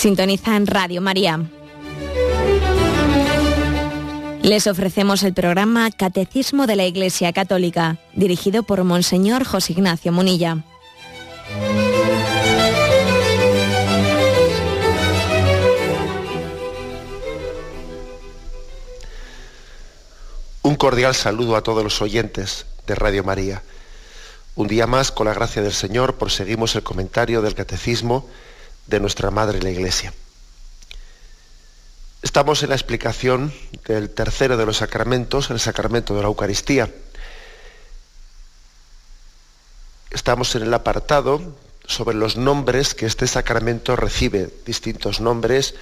Sintoniza 0.00 0.56
en 0.56 0.66
Radio 0.66 1.02
María. 1.02 1.38
Les 4.42 4.66
ofrecemos 4.66 5.22
el 5.24 5.34
programa 5.34 5.90
Catecismo 5.90 6.66
de 6.66 6.74
la 6.74 6.86
Iglesia 6.86 7.34
Católica, 7.34 7.98
dirigido 8.14 8.62
por 8.62 8.82
Monseñor 8.82 9.44
José 9.44 9.74
Ignacio 9.74 10.10
Munilla. 10.10 10.64
Un 20.70 20.76
cordial 20.76 21.16
saludo 21.16 21.56
a 21.56 21.64
todos 21.64 21.82
los 21.82 22.00
oyentes 22.00 22.64
de 22.86 22.94
Radio 22.94 23.24
María. 23.24 23.64
Un 24.54 24.68
día 24.68 24.86
más, 24.86 25.10
con 25.10 25.26
la 25.26 25.34
gracia 25.34 25.62
del 25.62 25.72
Señor, 25.72 26.14
proseguimos 26.14 26.76
el 26.76 26.84
comentario 26.84 27.42
del 27.42 27.56
Catecismo 27.56 28.28
de 28.86 29.00
nuestra 29.00 29.32
Madre 29.32 29.60
la 29.60 29.70
Iglesia. 29.70 30.14
Estamos 32.22 32.62
en 32.62 32.68
la 32.68 32.76
explicación 32.76 33.52
del 33.84 34.10
tercero 34.10 34.56
de 34.56 34.64
los 34.64 34.76
sacramentos, 34.76 35.50
el 35.50 35.58
sacramento 35.58 36.14
de 36.14 36.20
la 36.20 36.28
Eucaristía. 36.28 36.88
Estamos 40.12 40.54
en 40.54 40.62
el 40.62 40.72
apartado 40.72 41.56
sobre 41.84 42.16
los 42.16 42.36
nombres 42.36 42.94
que 42.94 43.06
este 43.06 43.26
sacramento 43.26 43.96
recibe, 43.96 44.48
distintos 44.64 45.20
nombres 45.20 45.74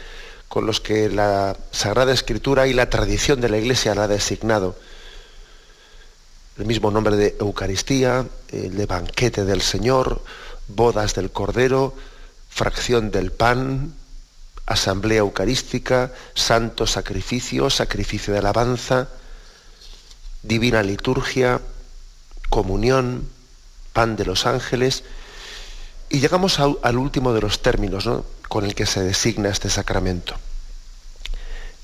con 0.48 0.66
los 0.66 0.80
que 0.80 1.08
la 1.08 1.56
Sagrada 1.70 2.12
Escritura 2.12 2.66
y 2.66 2.72
la 2.72 2.90
tradición 2.90 3.40
de 3.40 3.48
la 3.48 3.58
Iglesia 3.58 3.94
la 3.94 4.04
ha 4.04 4.08
designado. 4.08 4.76
El 6.58 6.64
mismo 6.64 6.90
nombre 6.90 7.16
de 7.16 7.36
Eucaristía, 7.38 8.26
el 8.50 8.76
de 8.76 8.86
banquete 8.86 9.44
del 9.44 9.62
Señor, 9.62 10.22
bodas 10.66 11.14
del 11.14 11.30
Cordero, 11.30 11.94
fracción 12.48 13.10
del 13.10 13.30
pan, 13.30 13.94
asamblea 14.66 15.18
eucarística, 15.18 16.12
santo 16.34 16.86
sacrificio, 16.86 17.70
sacrificio 17.70 18.32
de 18.32 18.40
alabanza, 18.40 19.08
divina 20.42 20.82
liturgia, 20.82 21.60
comunión, 22.48 23.28
pan 23.92 24.16
de 24.16 24.24
los 24.24 24.46
ángeles, 24.46 25.04
y 26.10 26.20
llegamos 26.20 26.58
al 26.58 26.98
último 26.98 27.32
de 27.34 27.42
los 27.42 27.60
términos 27.60 28.08
con 28.48 28.64
el 28.64 28.74
que 28.74 28.86
se 28.86 29.02
designa 29.02 29.50
este 29.50 29.70
sacramento, 29.70 30.34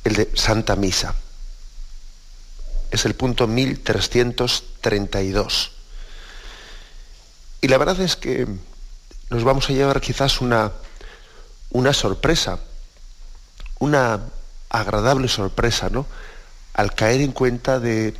el 0.03 0.15
de 0.15 0.33
Santa 0.35 0.75
Misa. 0.77 1.15
Es 2.91 3.05
el 3.05 3.15
punto 3.15 3.47
1332. 3.47 5.71
Y 7.61 7.69
la 7.69 7.79
verdad 7.79 8.01
es 8.01 8.17
que 8.17 8.49
nos 9.31 9.45
vamos 9.45 9.69
a 9.69 9.73
llevar 9.73 10.01
quizás 10.01 10.41
una, 10.41 10.73
una 11.71 11.93
sorpresa, 11.93 12.59
una 13.79 14.21
agradable 14.69 15.29
sorpresa, 15.29 15.91
¿no? 15.91 16.07
Al 16.75 16.95
caer 16.95 17.21
en 17.21 17.33
cuenta 17.33 17.81
de, 17.81 18.15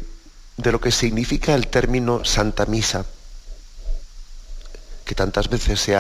lo 0.57 0.81
que 0.81 0.91
significa 0.91 1.55
el 1.55 1.69
término 1.69 2.25
Santa 2.25 2.67
Misa, 2.67 3.07
que 5.05 5.15
tantas 5.15 5.49
veces 5.49 5.81
se 5.81 5.97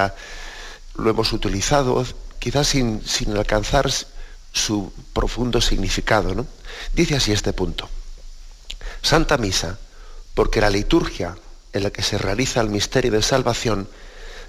lo 0.96 1.10
hemos 1.10 1.32
utilizado, 1.32 2.04
quizás 2.44 2.68
sin, 2.68 3.00
alcanzar 3.34 3.90
su 4.52 4.92
profundo 5.14 5.62
significado. 5.62 6.34
¿no? 6.34 6.46
Dice 6.92 7.16
así 7.16 7.32
este 7.32 7.54
punto. 7.54 7.88
Santa 9.00 9.38
Misa, 9.38 9.78
porque 10.34 10.60
la 10.60 10.68
liturgia 10.68 11.38
en 11.72 11.84
la 11.84 11.90
que 11.90 12.02
se 12.02 12.18
realiza 12.18 12.60
el 12.60 12.68
misterio 12.68 13.12
de 13.12 13.22
salvación 13.22 13.88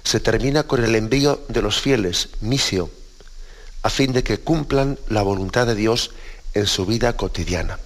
se 0.04 0.20
termina 0.20 0.64
con 0.64 0.84
el 0.84 0.94
envío 0.94 1.42
de 1.48 1.62
los 1.62 1.80
fieles, 1.80 2.28
misio, 2.42 2.90
a 3.82 3.88
fin 3.88 4.12
de 4.12 4.22
que 4.22 4.40
cumplan 4.40 4.98
la 5.08 5.22
voluntad 5.22 5.66
de 5.66 5.74
Dios 5.74 6.10
en 6.52 6.66
su 6.66 6.84
vida 6.84 7.16
cotidiana. 7.16 7.78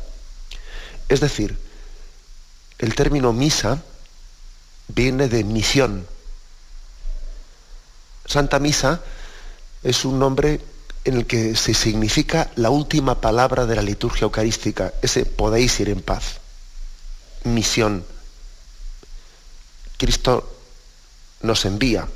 Es 1.08 1.20
decir, 1.20 1.56
el 2.80 2.96
término 2.96 3.32
misa 3.32 3.84
viene 4.88 5.28
de 5.28 5.44
misión. 5.44 6.04
Santa 8.26 8.58
Misa 8.58 9.00
es 9.82 10.04
un 10.04 10.18
nombre 10.18 10.60
en 11.04 11.16
el 11.16 11.26
que 11.26 11.56
se 11.56 11.74
significa 11.74 12.50
la 12.56 12.70
última 12.70 13.20
palabra 13.20 13.66
de 13.66 13.76
la 13.76 13.82
liturgia 13.82 14.24
eucarística, 14.24 14.92
ese 15.00 15.24
podéis 15.24 15.80
ir 15.80 15.88
en 15.88 16.02
paz. 16.02 16.40
Misión. 17.44 18.04
Cristo 19.96 20.58
nos 21.42 21.64
envía, 21.64 22.06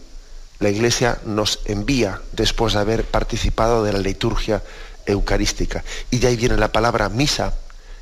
la 0.59 0.71
Iglesia 0.71 1.19
nos 1.25 1.61
envía 1.65 2.21
después 2.33 2.75
de 2.75 2.81
haber 2.81 3.05
participado 3.05 3.85
de 3.85 3.93
la 3.93 3.99
liturgia 3.99 4.63
eucarística. 5.07 5.85
Y 6.11 6.19
de 6.19 6.29
ahí 6.29 6.37
viene 6.37 6.57
la 6.57 6.73
palabra 6.73 7.09
misa, 7.09 7.55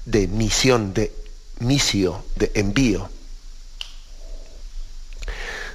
de 0.04 0.26
misión, 0.26 0.94
de 0.94 1.12
misio, 1.60 2.24
de 2.36 2.50
envío. 2.54 3.08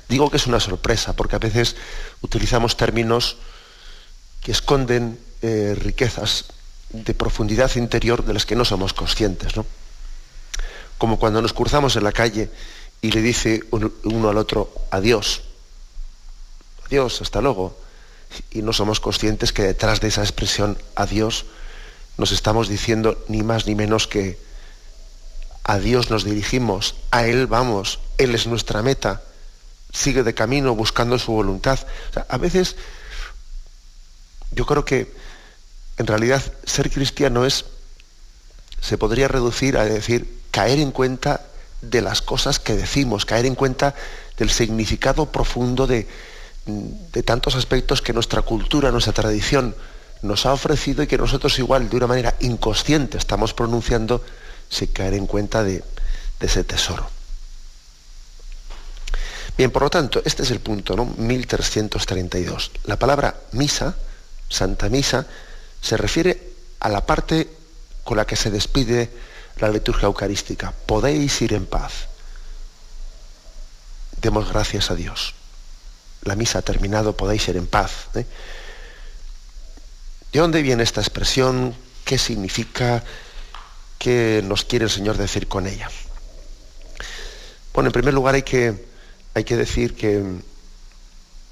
Digo 0.10 0.30
que 0.30 0.38
es 0.38 0.48
una 0.48 0.60
sorpresa 0.60 1.14
porque 1.14 1.36
a 1.36 1.40
veces 1.40 1.76
utilizamos 2.22 2.78
términos 2.78 3.38
que 4.48 4.54
esconden 4.54 5.20
eh, 5.42 5.76
riquezas 5.78 6.46
de 6.92 7.14
profundidad 7.14 7.76
interior 7.76 8.24
de 8.24 8.34
las 8.34 8.46
que 8.46 8.56
no 8.56 8.64
somos 8.64 8.94
conscientes. 8.94 9.58
¿no? 9.58 9.66
Como 10.98 11.20
cuando 11.20 11.42
nos 11.42 11.52
cruzamos 11.52 11.98
en 11.98 12.06
la 12.06 12.14
calle 12.14 12.50
y 13.02 13.12
le 13.12 13.22
dice 13.22 13.66
uno 13.72 14.30
al 14.30 14.38
otro 14.38 14.72
adiós. 14.90 15.42
Adiós, 16.86 17.22
hasta 17.22 17.42
luego. 17.42 17.78
Y 18.52 18.62
no 18.62 18.72
somos 18.72 19.02
conscientes 19.02 19.52
que 19.52 19.64
detrás 19.64 20.00
de 20.00 20.08
esa 20.08 20.22
expresión 20.22 20.78
adiós 20.96 21.44
nos 22.16 22.32
estamos 22.32 22.70
diciendo 22.70 23.22
ni 23.28 23.44
más 23.44 23.68
ni 23.68 23.76
menos 23.76 24.08
que 24.08 24.40
a 25.66 25.78
Dios 25.78 26.10
nos 26.10 26.24
dirigimos, 26.24 26.96
a 27.12 27.28
Él 27.28 27.48
vamos, 27.48 28.00
Él 28.18 28.34
es 28.34 28.48
nuestra 28.48 28.82
meta, 28.82 29.24
sigue 29.92 30.24
de 30.24 30.34
camino 30.34 30.74
buscando 30.74 31.20
su 31.20 31.34
voluntad. 31.34 31.80
a 32.30 32.38
veces 32.38 32.78
yo 34.52 34.66
creo 34.66 34.86
que 34.86 35.12
en 35.98 36.08
realidad 36.08 36.42
ser 36.66 36.90
cristiano 36.92 37.46
es, 37.46 37.66
se 38.82 38.98
podría 38.98 39.28
reducir 39.28 39.78
a 39.78 39.86
decir, 39.86 40.42
caer 40.52 40.80
en 40.80 40.92
cuenta 40.92 41.42
de 41.82 42.02
las 42.02 42.22
cosas 42.22 42.60
que 42.60 42.74
decimos, 42.74 43.26
caer 43.26 43.46
en 43.46 43.56
cuenta 43.56 43.96
del 44.38 44.50
significado 44.50 45.32
profundo 45.32 45.88
de, 45.88 46.08
de 46.66 47.24
tantos 47.24 47.56
aspectos 47.56 48.02
que 48.02 48.14
nuestra 48.14 48.42
cultura, 48.42 48.92
nuestra 48.92 49.14
tradición 49.14 49.76
nos 50.22 50.46
ha 50.46 50.54
ofrecido 50.54 51.04
y 51.04 51.08
que 51.08 51.18
nosotros 51.18 51.58
igual 51.60 51.90
de 51.90 51.98
una 51.98 52.08
manera 52.08 52.36
inconsciente 52.40 53.18
estamos 53.18 53.54
pronunciando 53.54 54.24
sin 54.70 54.88
caer 54.88 55.14
en 55.14 55.28
cuenta 55.28 55.64
de, 55.64 55.84
de 56.40 56.48
ese 56.48 56.64
tesoro. 56.64 57.10
Bien, 59.58 59.72
por 59.72 59.82
lo 59.82 59.90
tanto, 59.90 60.22
este 60.24 60.44
es 60.44 60.52
el 60.52 60.60
punto, 60.60 60.96
¿no? 60.96 61.06
1332. 61.06 62.72
La 62.86 63.00
palabra 63.00 63.36
misa, 63.54 63.96
Santa 64.50 64.90
Misa, 64.90 65.26
se 65.82 65.98
refiere 65.98 66.54
a 66.80 66.90
la 66.90 67.06
parte 67.06 67.48
con 68.04 68.18
la 68.18 68.26
que 68.26 68.36
se 68.36 68.52
despide 68.52 69.10
la 69.60 69.70
liturgia 69.70 70.06
eucarística. 70.06 70.72
Podéis 70.72 71.42
ir 71.42 71.54
en 71.54 71.66
paz. 71.66 72.08
Demos 74.22 74.50
gracias 74.50 74.92
a 74.92 74.96
Dios. 74.96 75.34
La 76.24 76.36
misa 76.36 76.60
ha 76.60 76.62
terminado, 76.62 77.16
podéis 77.16 77.48
ir 77.48 77.58
en 77.58 77.68
paz. 77.68 78.08
¿eh? 78.16 78.26
¿De 80.32 80.40
dónde 80.40 80.62
viene 80.62 80.84
esta 80.84 81.02
expresión? 81.02 81.76
¿Qué 82.04 82.18
significa? 82.18 83.04
¿Qué 83.98 84.42
nos 84.44 84.64
quiere 84.64 84.86
el 84.86 84.92
Señor 84.92 85.18
decir 85.18 85.48
con 85.48 85.68
ella? 85.68 85.90
Bueno, 87.74 87.90
en 87.90 87.94
primer 87.94 88.14
lugar 88.14 88.36
hay 88.36 88.44
que, 88.44 88.88
hay 89.34 89.44
que 89.44 89.56
decir 89.56 89.96
que 89.96 90.24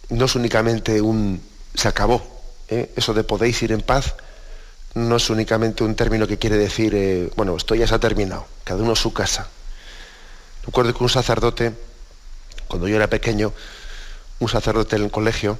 no 0.09 0.25
es 0.25 0.35
únicamente 0.35 1.01
un 1.01 1.41
se 1.73 1.87
acabó. 1.87 2.34
¿Eh? 2.69 2.91
Eso 2.95 3.13
de 3.13 3.23
podéis 3.23 3.61
ir 3.63 3.71
en 3.71 3.81
paz 3.81 4.15
no 4.95 5.17
es 5.17 5.29
únicamente 5.29 5.83
un 5.83 5.95
término 5.95 6.25
que 6.25 6.37
quiere 6.37 6.57
decir, 6.57 6.95
eh, 6.95 7.29
bueno, 7.35 7.55
esto 7.57 7.75
ya 7.75 7.85
se 7.85 7.95
ha 7.95 7.99
terminado, 7.99 8.47
cada 8.63 8.81
uno 8.81 8.95
su 8.95 9.11
casa. 9.11 9.47
Recuerdo 10.65 10.93
que 10.93 11.03
un 11.03 11.09
sacerdote, 11.09 11.73
cuando 12.67 12.87
yo 12.87 12.95
era 12.95 13.09
pequeño, 13.09 13.53
un 14.39 14.49
sacerdote 14.49 14.95
en 14.95 15.03
el 15.03 15.11
colegio, 15.11 15.59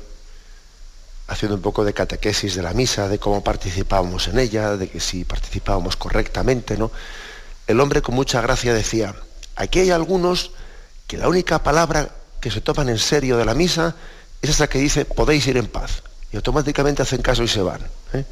haciendo 1.28 1.56
un 1.56 1.62
poco 1.62 1.84
de 1.84 1.94
catequesis 1.94 2.56
de 2.56 2.62
la 2.62 2.74
misa, 2.74 3.10
de 3.10 3.20
cómo 3.20 3.44
participábamos 3.44 4.28
en 4.30 4.40
ella, 4.40 4.78
de 4.78 4.90
que 4.90 5.00
si 5.00 5.26
participábamos 5.26 5.98
correctamente, 5.98 6.78
¿no? 6.78 6.92
El 7.68 7.80
hombre 7.82 8.02
con 8.02 8.16
mucha 8.16 8.42
gracia 8.42 8.74
decía, 8.74 9.16
aquí 9.56 9.80
hay 9.80 9.92
algunos 9.92 10.52
que 11.08 11.18
la 11.18 11.28
única 11.28 11.62
palabra 11.62 12.16
que 12.40 12.52
se 12.52 12.62
toman 12.62 12.90
en 12.90 13.00
serio 13.00 13.38
de 13.38 13.46
la 13.46 13.54
misa 13.54 13.96
es 14.42 14.52
esa 14.52 14.68
que 14.68 14.80
dice, 14.80 15.04
podéis 15.04 15.46
ir 15.48 15.58
en 15.58 15.68
paz. 15.68 16.04
Automáticamente 16.36 17.02
hacen 17.02 17.22
caso 17.22 17.44
y 17.44 17.48
se 17.48 17.62
van. 17.62 17.82
¿eh? 18.14 18.26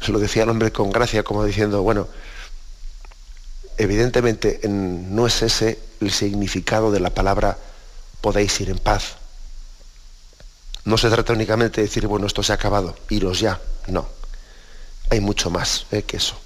Se 0.00 0.12
lo 0.12 0.18
decía 0.18 0.44
el 0.44 0.50
hombre 0.50 0.72
con 0.72 0.90
gracia, 0.90 1.22
como 1.22 1.44
diciendo, 1.44 1.82
bueno, 1.82 2.08
evidentemente 3.76 4.60
no 4.68 5.26
es 5.26 5.42
ese 5.42 5.78
el 6.00 6.10
significado 6.10 6.90
de 6.90 7.00
la 7.00 7.10
palabra 7.10 7.58
podéis 8.20 8.60
ir 8.60 8.70
en 8.70 8.78
paz. 8.78 9.16
No 10.84 10.96
se 10.96 11.10
trata 11.10 11.32
únicamente 11.32 11.80
de 11.80 11.86
decir, 11.86 12.06
bueno, 12.06 12.26
esto 12.26 12.42
se 12.42 12.52
ha 12.52 12.54
acabado, 12.54 12.96
iros 13.10 13.40
ya. 13.40 13.60
No. 13.86 14.08
Hay 15.10 15.20
mucho 15.20 15.50
más 15.50 15.86
¿eh? 15.90 16.02
que 16.02 16.16
eso. 16.16 16.38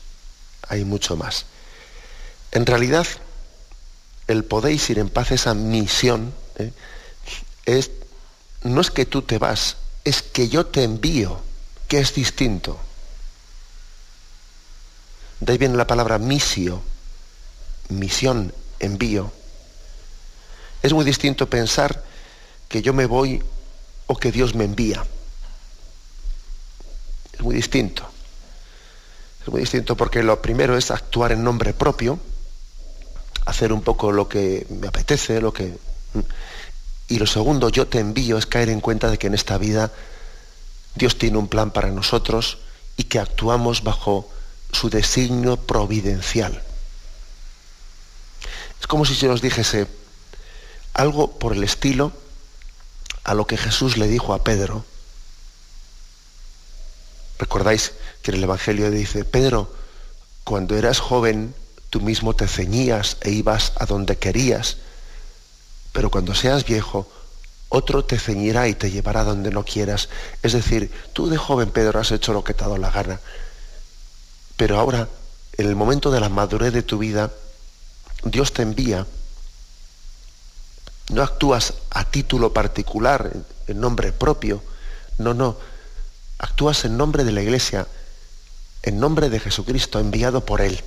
Hay 0.69 0.85
mucho 0.85 1.17
más. 1.17 1.47
En 2.50 2.67
realidad, 2.67 3.06
el 4.26 4.44
podéis 4.44 4.88
ir 4.91 4.99
en 4.99 5.09
paz, 5.09 5.31
esa 5.32 5.55
misión, 5.55 6.32
¿eh? 6.56 6.73
es, 7.67 7.91
no 8.62 8.81
es 8.81 8.91
que 8.91 9.06
tú 9.06 9.23
te 9.23 9.38
vas, 9.38 9.76
es 10.04 10.22
que 10.22 10.48
yo 10.48 10.66
te 10.66 10.82
envío, 10.82 11.40
que 11.88 11.98
es 11.98 12.14
distinto. 12.14 12.78
De 15.40 15.52
ahí 15.52 15.58
viene 15.58 15.76
la 15.76 15.86
palabra 15.86 16.18
misio, 16.18 16.82
misión, 17.88 18.54
envío. 18.78 19.32
Es 20.82 20.92
muy 20.92 21.04
distinto 21.04 21.48
pensar 21.48 22.04
que 22.68 22.82
yo 22.82 22.92
me 22.92 23.06
voy 23.06 23.42
o 24.06 24.16
que 24.16 24.30
Dios 24.30 24.54
me 24.54 24.64
envía. 24.64 25.04
Es 27.32 27.40
muy 27.40 27.54
distinto. 27.54 28.08
Es 29.42 29.48
muy 29.48 29.60
distinto 29.60 29.96
porque 29.96 30.22
lo 30.22 30.40
primero 30.40 30.76
es 30.76 30.90
actuar 30.90 31.32
en 31.32 31.44
nombre 31.44 31.74
propio, 31.74 32.18
hacer 33.46 33.72
un 33.72 33.82
poco 33.82 34.12
lo 34.12 34.28
que 34.28 34.66
me 34.68 34.88
apetece, 34.88 35.40
lo 35.40 35.52
que... 35.52 35.76
Y 37.08 37.18
lo 37.18 37.26
segundo, 37.26 37.68
yo 37.68 37.86
te 37.86 37.98
envío, 37.98 38.38
es 38.38 38.46
caer 38.46 38.68
en 38.70 38.80
cuenta 38.80 39.10
de 39.10 39.18
que 39.18 39.26
en 39.26 39.34
esta 39.34 39.58
vida 39.58 39.92
Dios 40.94 41.18
tiene 41.18 41.38
un 41.38 41.48
plan 41.48 41.70
para 41.70 41.90
nosotros 41.90 42.58
y 42.96 43.04
que 43.04 43.18
actuamos 43.18 43.82
bajo 43.82 44.30
su 44.72 44.90
designio 44.90 45.56
providencial. 45.56 46.62
Es 48.80 48.86
como 48.86 49.04
si 49.04 49.14
se 49.14 49.26
nos 49.26 49.42
dijese 49.42 49.86
algo 50.92 51.38
por 51.38 51.52
el 51.52 51.64
estilo 51.64 52.12
a 53.24 53.34
lo 53.34 53.46
que 53.46 53.56
Jesús 53.56 53.96
le 53.96 54.06
dijo 54.06 54.34
a 54.34 54.44
Pedro. 54.44 54.84
Recordáis 57.38 57.92
que 58.22 58.30
en 58.30 58.36
el 58.38 58.44
Evangelio 58.44 58.90
dice, 58.90 59.24
Pedro, 59.24 59.74
cuando 60.44 60.76
eras 60.76 61.00
joven, 61.00 61.54
tú 61.90 62.00
mismo 62.00 62.34
te 62.34 62.46
ceñías 62.46 63.16
e 63.22 63.30
ibas 63.30 63.72
a 63.76 63.86
donde 63.86 64.16
querías, 64.16 64.76
pero 65.94 66.11
cuando 66.11 66.35
seas 66.35 66.64
viejo, 66.64 67.08
otro 67.69 68.05
te 68.05 68.19
ceñirá 68.19 68.67
y 68.67 68.75
te 68.75 68.91
llevará 68.91 69.23
donde 69.23 69.52
no 69.52 69.64
quieras. 69.64 70.08
Es 70.43 70.52
decir, 70.52 70.91
tú 71.12 71.29
de 71.29 71.37
joven, 71.37 71.70
Pedro, 71.70 72.00
has 72.00 72.11
hecho 72.11 72.32
lo 72.32 72.43
que 72.43 72.52
te 72.52 72.64
ha 72.64 72.67
dado 72.67 72.79
la 72.79 72.91
gana, 72.91 73.20
pero 74.56 74.79
ahora, 74.79 75.08
en 75.56 75.69
el 75.69 75.76
momento 75.76 76.11
de 76.11 76.19
la 76.19 76.29
madurez 76.29 76.73
de 76.73 76.82
tu 76.82 76.99
vida, 76.99 77.31
Dios 78.25 78.52
te 78.52 78.62
envía. 78.62 79.06
No 81.11 81.23
actúas 81.23 81.75
a 81.91 82.05
título 82.05 82.52
particular, 82.52 83.31
en 83.69 83.81
nombre 83.81 84.11
propio. 84.11 84.64
No, 85.19 85.32
no. 85.32 85.56
Actúas 86.38 86.85
en 86.85 86.97
nombre 86.97 87.23
de 87.23 87.31
la 87.31 87.43
iglesia, 87.43 87.87
en 88.82 88.99
nombre 88.99 89.31
de 89.31 89.38
Jesucristo, 89.38 90.00
enviado 90.00 90.44
por 90.44 90.61
Él. 90.61 90.82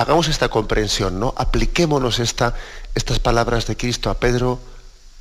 Hagamos 0.00 0.28
esta 0.28 0.48
comprensión, 0.48 1.20
¿no? 1.20 1.34
Apliquémonos 1.36 2.20
esta, 2.20 2.54
estas 2.94 3.18
palabras 3.18 3.66
de 3.66 3.76
Cristo 3.76 4.08
a 4.08 4.18
Pedro, 4.18 4.58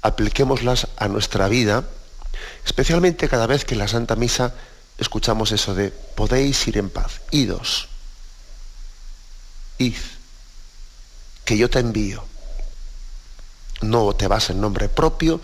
apliquémoslas 0.01 0.87
a 0.95 1.09
nuestra 1.09 1.49
vida, 1.49 1.83
especialmente 2.63 3.27
cada 3.27 3.45
vez 3.45 3.65
que 3.65 3.73
en 3.73 3.79
la 3.79 3.89
Santa 3.89 4.15
Misa 4.15 4.53
escuchamos 4.97 5.51
eso 5.51 5.75
de 5.75 5.89
podéis 5.89 6.65
ir 6.69 6.77
en 6.77 6.89
paz, 6.89 7.19
idos, 7.31 7.89
id, 9.79 9.97
que 11.43 11.57
yo 11.57 11.69
te 11.69 11.79
envío. 11.79 12.23
No 13.81 14.13
te 14.13 14.27
vas 14.27 14.49
en 14.49 14.61
nombre 14.61 14.87
propio, 14.87 15.41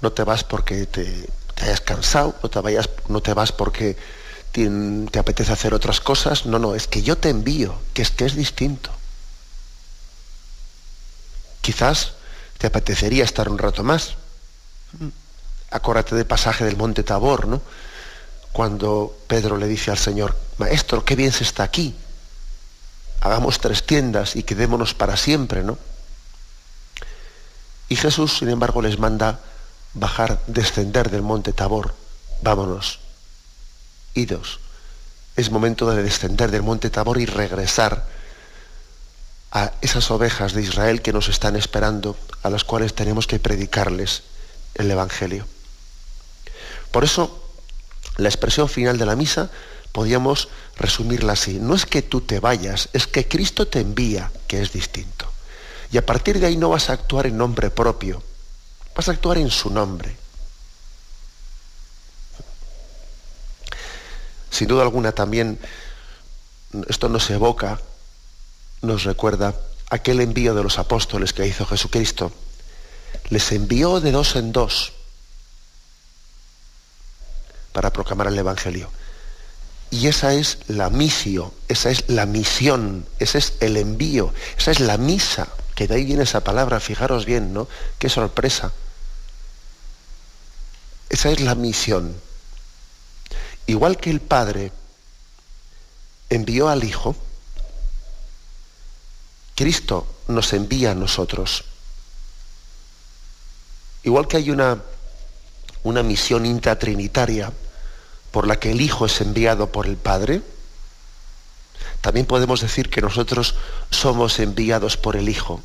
no 0.00 0.10
te 0.10 0.24
vas 0.24 0.42
porque 0.42 0.86
te, 0.86 1.28
hayas 1.62 1.80
cansado, 1.80 2.34
no 2.42 2.50
te, 2.50 2.58
vayas, 2.58 2.90
no 3.06 3.20
te 3.20 3.34
vas 3.34 3.52
porque 3.52 3.96
te, 4.54 4.70
te, 5.10 5.18
apetece 5.18 5.52
hacer 5.52 5.74
otras 5.74 6.00
cosas, 6.00 6.46
no, 6.46 6.60
no, 6.60 6.76
es 6.76 6.86
que 6.86 7.02
yo 7.02 7.18
te 7.18 7.28
envío, 7.28 7.74
que 7.92 8.02
es 8.02 8.12
que 8.12 8.24
es 8.24 8.36
distinto. 8.36 8.90
Quizás 11.60 12.12
te 12.58 12.68
apetecería 12.68 13.24
estar 13.24 13.48
un 13.48 13.58
rato 13.58 13.82
más. 13.82 14.14
Acuérdate 15.72 16.14
del 16.14 16.26
pasaje 16.26 16.64
del 16.64 16.76
monte 16.76 17.02
Tabor, 17.02 17.48
¿no? 17.48 17.60
cuando 18.54 19.18
Pedro 19.26 19.56
le 19.56 19.66
dice 19.66 19.90
al 19.90 19.98
Señor, 19.98 20.36
Maestro, 20.58 21.04
qué 21.04 21.16
bien 21.16 21.32
se 21.32 21.42
está 21.42 21.64
aquí. 21.64 21.96
Hagamos 23.20 23.58
tres 23.58 23.84
tiendas 23.84 24.36
y 24.36 24.44
quedémonos 24.44 24.94
para 24.94 25.16
siempre, 25.16 25.64
¿no? 25.64 25.76
Y 27.88 27.96
Jesús, 27.96 28.38
sin 28.38 28.50
embargo, 28.50 28.80
les 28.80 29.00
manda 29.00 29.40
bajar, 29.92 30.40
descender 30.46 31.10
del 31.10 31.22
monte 31.22 31.52
Tabor. 31.52 31.96
Vámonos. 32.42 33.00
Idos. 34.14 34.60
Es 35.36 35.50
momento 35.50 35.90
de 35.90 36.02
descender 36.02 36.50
del 36.50 36.62
monte 36.62 36.90
Tabor 36.90 37.20
y 37.20 37.26
regresar 37.26 38.06
a 39.50 39.72
esas 39.80 40.10
ovejas 40.10 40.52
de 40.52 40.62
Israel 40.62 41.02
que 41.02 41.12
nos 41.12 41.28
están 41.28 41.56
esperando, 41.56 42.16
a 42.42 42.50
las 42.50 42.64
cuales 42.64 42.94
tenemos 42.94 43.26
que 43.26 43.38
predicarles 43.38 44.22
el 44.74 44.90
Evangelio. 44.90 45.46
Por 46.90 47.04
eso, 47.04 47.42
la 48.16 48.28
expresión 48.28 48.68
final 48.68 48.98
de 48.98 49.06
la 49.06 49.16
misa 49.16 49.50
podríamos 49.92 50.48
resumirla 50.76 51.34
así. 51.34 51.58
No 51.60 51.74
es 51.74 51.86
que 51.86 52.02
tú 52.02 52.20
te 52.20 52.40
vayas, 52.40 52.88
es 52.92 53.06
que 53.06 53.28
Cristo 53.28 53.66
te 53.66 53.80
envía, 53.80 54.30
que 54.48 54.60
es 54.60 54.72
distinto. 54.72 55.30
Y 55.92 55.98
a 55.98 56.06
partir 56.06 56.40
de 56.40 56.46
ahí 56.46 56.56
no 56.56 56.70
vas 56.70 56.90
a 56.90 56.94
actuar 56.94 57.26
en 57.26 57.38
nombre 57.38 57.70
propio, 57.70 58.22
vas 58.96 59.08
a 59.08 59.12
actuar 59.12 59.38
en 59.38 59.50
su 59.50 59.70
nombre. 59.70 60.16
Sin 64.54 64.68
duda 64.68 64.84
alguna 64.84 65.10
también 65.10 65.58
esto 66.88 67.08
nos 67.08 67.28
evoca, 67.28 67.80
nos 68.82 69.02
recuerda 69.02 69.52
aquel 69.90 70.20
envío 70.20 70.54
de 70.54 70.62
los 70.62 70.78
apóstoles 70.78 71.32
que 71.32 71.44
hizo 71.44 71.66
Jesucristo. 71.66 72.30
Les 73.30 73.50
envió 73.50 73.98
de 73.98 74.12
dos 74.12 74.36
en 74.36 74.52
dos 74.52 74.92
para 77.72 77.92
proclamar 77.92 78.28
el 78.28 78.38
Evangelio. 78.38 78.92
Y 79.90 80.06
esa 80.06 80.34
es 80.34 80.58
la 80.68 80.88
misio, 80.88 81.52
esa 81.66 81.90
es 81.90 82.08
la 82.08 82.24
misión, 82.24 83.06
ese 83.18 83.38
es 83.38 83.54
el 83.58 83.76
envío, 83.76 84.32
esa 84.56 84.70
es 84.70 84.78
la 84.78 84.98
misa, 84.98 85.48
que 85.74 85.88
de 85.88 85.96
ahí 85.96 86.04
viene 86.04 86.22
esa 86.22 86.44
palabra, 86.44 86.78
fijaros 86.78 87.24
bien, 87.24 87.52
¿no? 87.52 87.66
Qué 87.98 88.08
sorpresa. 88.08 88.70
Esa 91.08 91.32
es 91.32 91.40
la 91.40 91.56
misión. 91.56 92.14
Igual 93.66 93.96
que 93.96 94.10
el 94.10 94.20
Padre 94.20 94.72
envió 96.28 96.68
al 96.68 96.84
Hijo, 96.84 97.16
Cristo 99.54 100.06
nos 100.28 100.52
envía 100.52 100.90
a 100.90 100.94
nosotros. 100.94 101.64
Igual 104.02 104.28
que 104.28 104.36
hay 104.36 104.50
una, 104.50 104.82
una 105.82 106.02
misión 106.02 106.44
intratrinitaria, 106.44 107.52
por 108.30 108.46
la 108.46 108.58
que 108.58 108.72
el 108.72 108.80
Hijo 108.80 109.06
es 109.06 109.20
enviado 109.20 109.70
por 109.70 109.86
el 109.86 109.96
Padre, 109.96 110.42
también 112.00 112.26
podemos 112.26 112.60
decir 112.60 112.90
que 112.90 113.00
nosotros 113.00 113.54
somos 113.90 114.40
enviados 114.40 114.96
por 114.96 115.16
el 115.16 115.28
Hijo. 115.28 115.62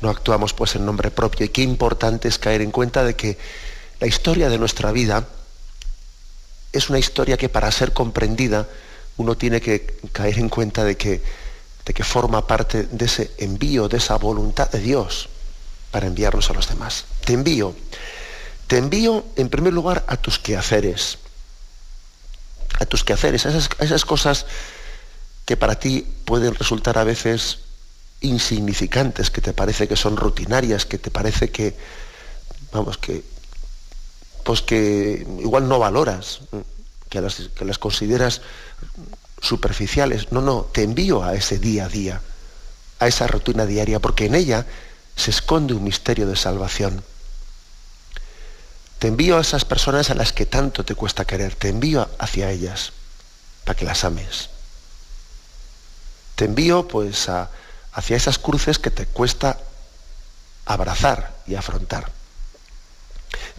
No 0.00 0.08
actuamos 0.08 0.54
pues 0.54 0.74
en 0.76 0.86
nombre 0.86 1.10
propio 1.10 1.46
y 1.46 1.48
qué 1.48 1.62
importante 1.62 2.28
es 2.28 2.38
caer 2.38 2.62
en 2.62 2.70
cuenta 2.70 3.04
de 3.04 3.14
que 3.14 3.38
la 4.04 4.08
historia 4.08 4.50
de 4.50 4.58
nuestra 4.58 4.92
vida 4.92 5.26
es 6.74 6.90
una 6.90 6.98
historia 6.98 7.38
que 7.38 7.48
para 7.48 7.72
ser 7.72 7.94
comprendida 7.94 8.68
uno 9.16 9.34
tiene 9.34 9.62
que 9.62 9.96
caer 10.12 10.40
en 10.40 10.50
cuenta 10.50 10.84
de 10.84 10.98
que, 10.98 11.22
de 11.86 11.94
que 11.94 12.04
forma 12.04 12.46
parte 12.46 12.82
de 12.82 13.06
ese 13.06 13.30
envío, 13.38 13.88
de 13.88 13.96
esa 13.96 14.16
voluntad 14.16 14.70
de 14.70 14.80
Dios 14.80 15.30
para 15.90 16.06
enviarnos 16.06 16.50
a 16.50 16.52
los 16.52 16.68
demás. 16.68 17.06
Te 17.24 17.32
envío 17.32 17.74
te 18.66 18.76
envío 18.76 19.24
en 19.36 19.48
primer 19.48 19.72
lugar 19.72 20.04
a 20.06 20.18
tus 20.18 20.38
quehaceres, 20.38 21.16
a 22.80 22.84
tus 22.84 23.04
quehaceres, 23.04 23.46
a 23.46 23.56
esas, 23.56 24.04
cosas 24.04 24.44
que 25.46 25.56
para 25.56 25.78
ti 25.78 26.06
pueden 26.26 26.54
resultar 26.54 26.98
a 26.98 27.04
veces 27.04 27.60
insignificantes, 28.20 29.30
que 29.30 29.40
te 29.40 29.54
parece 29.54 29.88
que 29.88 29.96
son 29.96 30.18
rutinarias, 30.18 30.84
que 30.84 30.98
te 30.98 31.10
parece 31.10 31.48
que, 31.48 31.74
vamos, 32.70 32.98
que, 32.98 33.32
pues 34.44 34.60
que 34.60 35.26
igual 35.40 35.68
no 35.68 35.78
valoras, 35.78 36.40
que 37.08 37.20
las, 37.20 37.78
consideras 37.78 38.42
superficiales. 39.40 40.30
No, 40.32 40.40
no, 40.40 40.62
te 40.62 40.82
envío 40.82 41.24
a 41.24 41.34
ese 41.34 41.58
día 41.58 41.86
a 41.86 41.88
día, 41.88 42.20
a 43.00 43.08
esa 43.08 43.26
rutina 43.26 43.66
diaria, 43.66 44.00
porque 44.00 44.26
en 44.26 44.34
ella 44.34 44.66
se 45.16 45.30
esconde 45.30 45.74
un 45.74 45.84
misterio 45.84 46.26
de 46.26 46.36
salvación. 46.36 47.02
Te 48.98 49.08
envío 49.08 49.38
a 49.38 49.40
esas 49.40 49.64
personas 49.64 50.10
a 50.10 50.14
las 50.14 50.32
que 50.32 50.46
tanto 50.46 50.84
te 50.84 50.94
cuesta 50.94 51.24
querer, 51.24 51.54
te 51.54 51.68
envío 51.68 52.08
hacia 52.18 52.50
ellas 52.50 52.92
para 53.64 53.76
que 53.76 53.84
las 53.84 54.04
ames. 54.04 54.50
Te 56.36 56.46
envío 56.46 56.88
pues 56.88 57.28
hacia 57.92 58.16
esas 58.16 58.38
cruces 58.38 58.78
que 58.78 58.90
te 58.90 59.06
cuesta 59.06 59.58
abrazar 60.66 61.34
y 61.46 61.54
afrontar. 61.54 62.10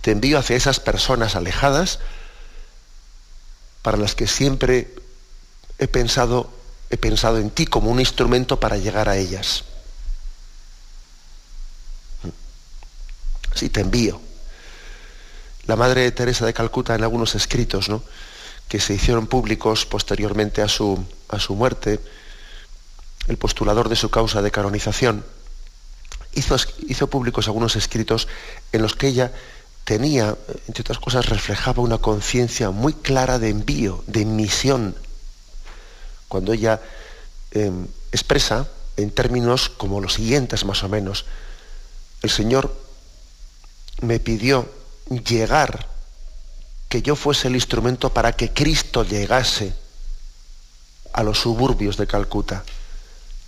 Te 0.05 0.11
envío 0.11 0.37
hacia 0.37 0.55
esas 0.55 0.79
personas 0.79 1.35
alejadas 1.35 1.97
para 3.81 3.97
las 3.97 4.13
que 4.13 4.27
siempre 4.27 4.93
he 5.79 5.87
pensado, 5.87 6.53
he 6.91 6.97
pensado 6.97 7.39
en 7.39 7.49
ti 7.49 7.65
como 7.65 7.89
un 7.89 7.99
instrumento 7.99 8.59
para 8.59 8.77
llegar 8.77 9.09
a 9.09 9.17
ellas. 9.17 9.63
Sí, 13.55 13.69
te 13.69 13.81
envío. 13.81 14.21
La 15.65 15.75
Madre 15.75 16.11
Teresa 16.11 16.45
de 16.45 16.53
Calcuta 16.53 16.93
en 16.93 17.01
algunos 17.01 17.33
escritos 17.33 17.89
¿no? 17.89 18.03
que 18.67 18.79
se 18.79 18.93
hicieron 18.93 19.25
públicos 19.25 19.87
posteriormente 19.87 20.61
a 20.61 20.67
su, 20.67 21.03
a 21.29 21.39
su 21.39 21.55
muerte, 21.55 21.99
el 23.25 23.37
postulador 23.37 23.89
de 23.89 23.95
su 23.95 24.11
causa 24.11 24.43
de 24.43 24.51
canonización, 24.51 25.25
hizo, 26.35 26.55
hizo 26.87 27.09
públicos 27.09 27.47
algunos 27.47 27.75
escritos 27.75 28.27
en 28.71 28.83
los 28.83 28.93
que 28.93 29.07
ella 29.07 29.31
tenía, 29.85 30.35
entre 30.67 30.81
otras 30.81 30.99
cosas, 30.99 31.27
reflejaba 31.27 31.81
una 31.81 31.99
conciencia 31.99 32.71
muy 32.71 32.93
clara 32.93 33.39
de 33.39 33.49
envío, 33.49 34.03
de 34.07 34.25
misión, 34.25 34.95
cuando 36.27 36.51
ella 36.51 36.81
em, 37.51 37.87
expresa 38.11 38.67
en 38.97 39.11
términos 39.11 39.69
como 39.69 40.01
los 40.01 40.15
siguientes 40.15 40.65
más 40.65 40.83
o 40.83 40.89
menos, 40.89 41.25
el 42.23 42.29
Señor 42.31 42.75
me 44.01 44.19
pidió 44.19 44.67
llegar, 45.09 45.87
que 46.89 47.01
yo 47.01 47.15
fuese 47.15 47.47
el 47.47 47.55
instrumento 47.55 48.11
para 48.11 48.33
que 48.33 48.51
Cristo 48.51 49.03
llegase 49.03 49.75
a 51.13 51.23
los 51.23 51.39
suburbios 51.39 51.95
de 51.97 52.07
Calcuta. 52.07 52.63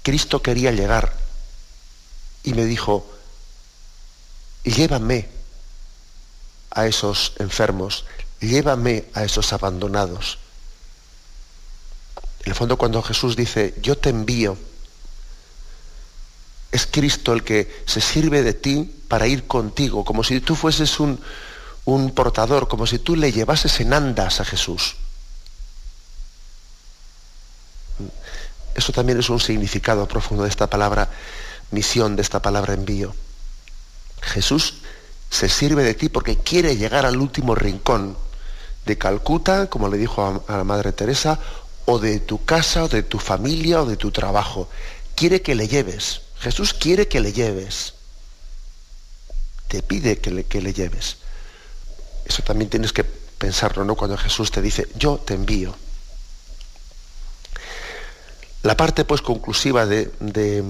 Cristo 0.03 0.41
quería 0.41 0.71
llegar 0.71 1.13
y 2.43 2.53
me 2.53 2.65
dijo, 2.65 3.09
llévame 4.63 5.36
a 6.77 6.85
esos 6.85 7.33
enfermos, 7.39 8.05
llévame 8.39 9.05
a 9.15 9.23
esos 9.23 9.51
abandonados. 9.51 10.37
En 12.43 12.51
el 12.51 12.55
fondo 12.55 12.77
cuando 12.77 13.01
Jesús 13.01 13.35
dice, 13.35 13.73
yo 13.81 13.97
te 13.97 14.09
envío, 14.09 14.55
es 16.71 16.85
Cristo 16.85 17.33
el 17.33 17.43
que 17.43 17.83
se 17.87 17.99
sirve 17.99 18.43
de 18.43 18.53
ti 18.53 18.83
para 19.07 19.25
ir 19.25 19.47
contigo, 19.47 20.05
como 20.05 20.23
si 20.23 20.39
tú 20.39 20.55
fueses 20.55 20.99
un, 20.99 21.19
un 21.85 22.11
portador, 22.11 22.67
como 22.67 22.85
si 22.85 22.99
tú 22.99 23.15
le 23.15 23.31
llevases 23.31 23.79
en 23.79 23.93
andas 23.93 24.39
a 24.39 24.45
Jesús. 24.45 24.97
Eso 28.75 28.91
también 28.93 29.17
es 29.17 29.31
un 29.31 29.39
significado 29.39 30.07
profundo 30.07 30.43
de 30.43 30.49
esta 30.49 30.67
palabra 30.67 31.09
misión, 31.71 32.15
de 32.15 32.21
esta 32.21 32.39
palabra 32.39 32.75
envío. 32.75 33.15
Jesús 34.21 34.75
se 35.29 35.49
sirve 35.49 35.83
de 35.83 35.93
ti 35.93 36.09
porque 36.09 36.37
quiere 36.37 36.77
llegar 36.77 37.05
al 37.05 37.17
último 37.17 37.55
rincón 37.55 38.17
de 38.85 38.97
Calcuta, 38.97 39.69
como 39.69 39.89
le 39.89 39.97
dijo 39.97 40.43
a, 40.47 40.57
la 40.57 40.63
Madre 40.63 40.93
Teresa, 40.93 41.39
o 41.85 41.99
de 41.99 42.19
tu 42.19 42.43
casa, 42.45 42.85
o 42.85 42.87
de 42.87 43.03
tu 43.03 43.19
familia, 43.19 43.81
o 43.81 43.85
de 43.85 43.97
tu 43.97 44.11
trabajo. 44.11 44.69
Quiere 45.15 45.41
que 45.41 45.55
le 45.55 45.67
lleves. 45.67 46.21
Jesús 46.39 46.73
quiere 46.73 47.07
que 47.07 47.19
le 47.19 47.33
lleves. 47.33 47.93
Te 49.67 49.81
pide 49.81 50.19
que 50.19 50.31
le, 50.31 50.45
que 50.45 50.61
le 50.61 50.73
lleves. 50.73 51.17
Eso 52.25 52.43
también 52.43 52.69
tienes 52.69 52.93
que 52.93 53.03
pensarlo, 53.03 53.83
¿no? 53.83 53.95
Cuando 53.95 54.17
Jesús 54.17 54.51
te 54.51 54.61
dice, 54.61 54.87
yo 54.95 55.17
te 55.17 55.33
envío. 55.33 55.75
La 58.63 58.75
parte 58.75 59.05
pues 59.05 59.21
conclusiva 59.21 59.85
de, 59.85 60.11
de 60.19 60.63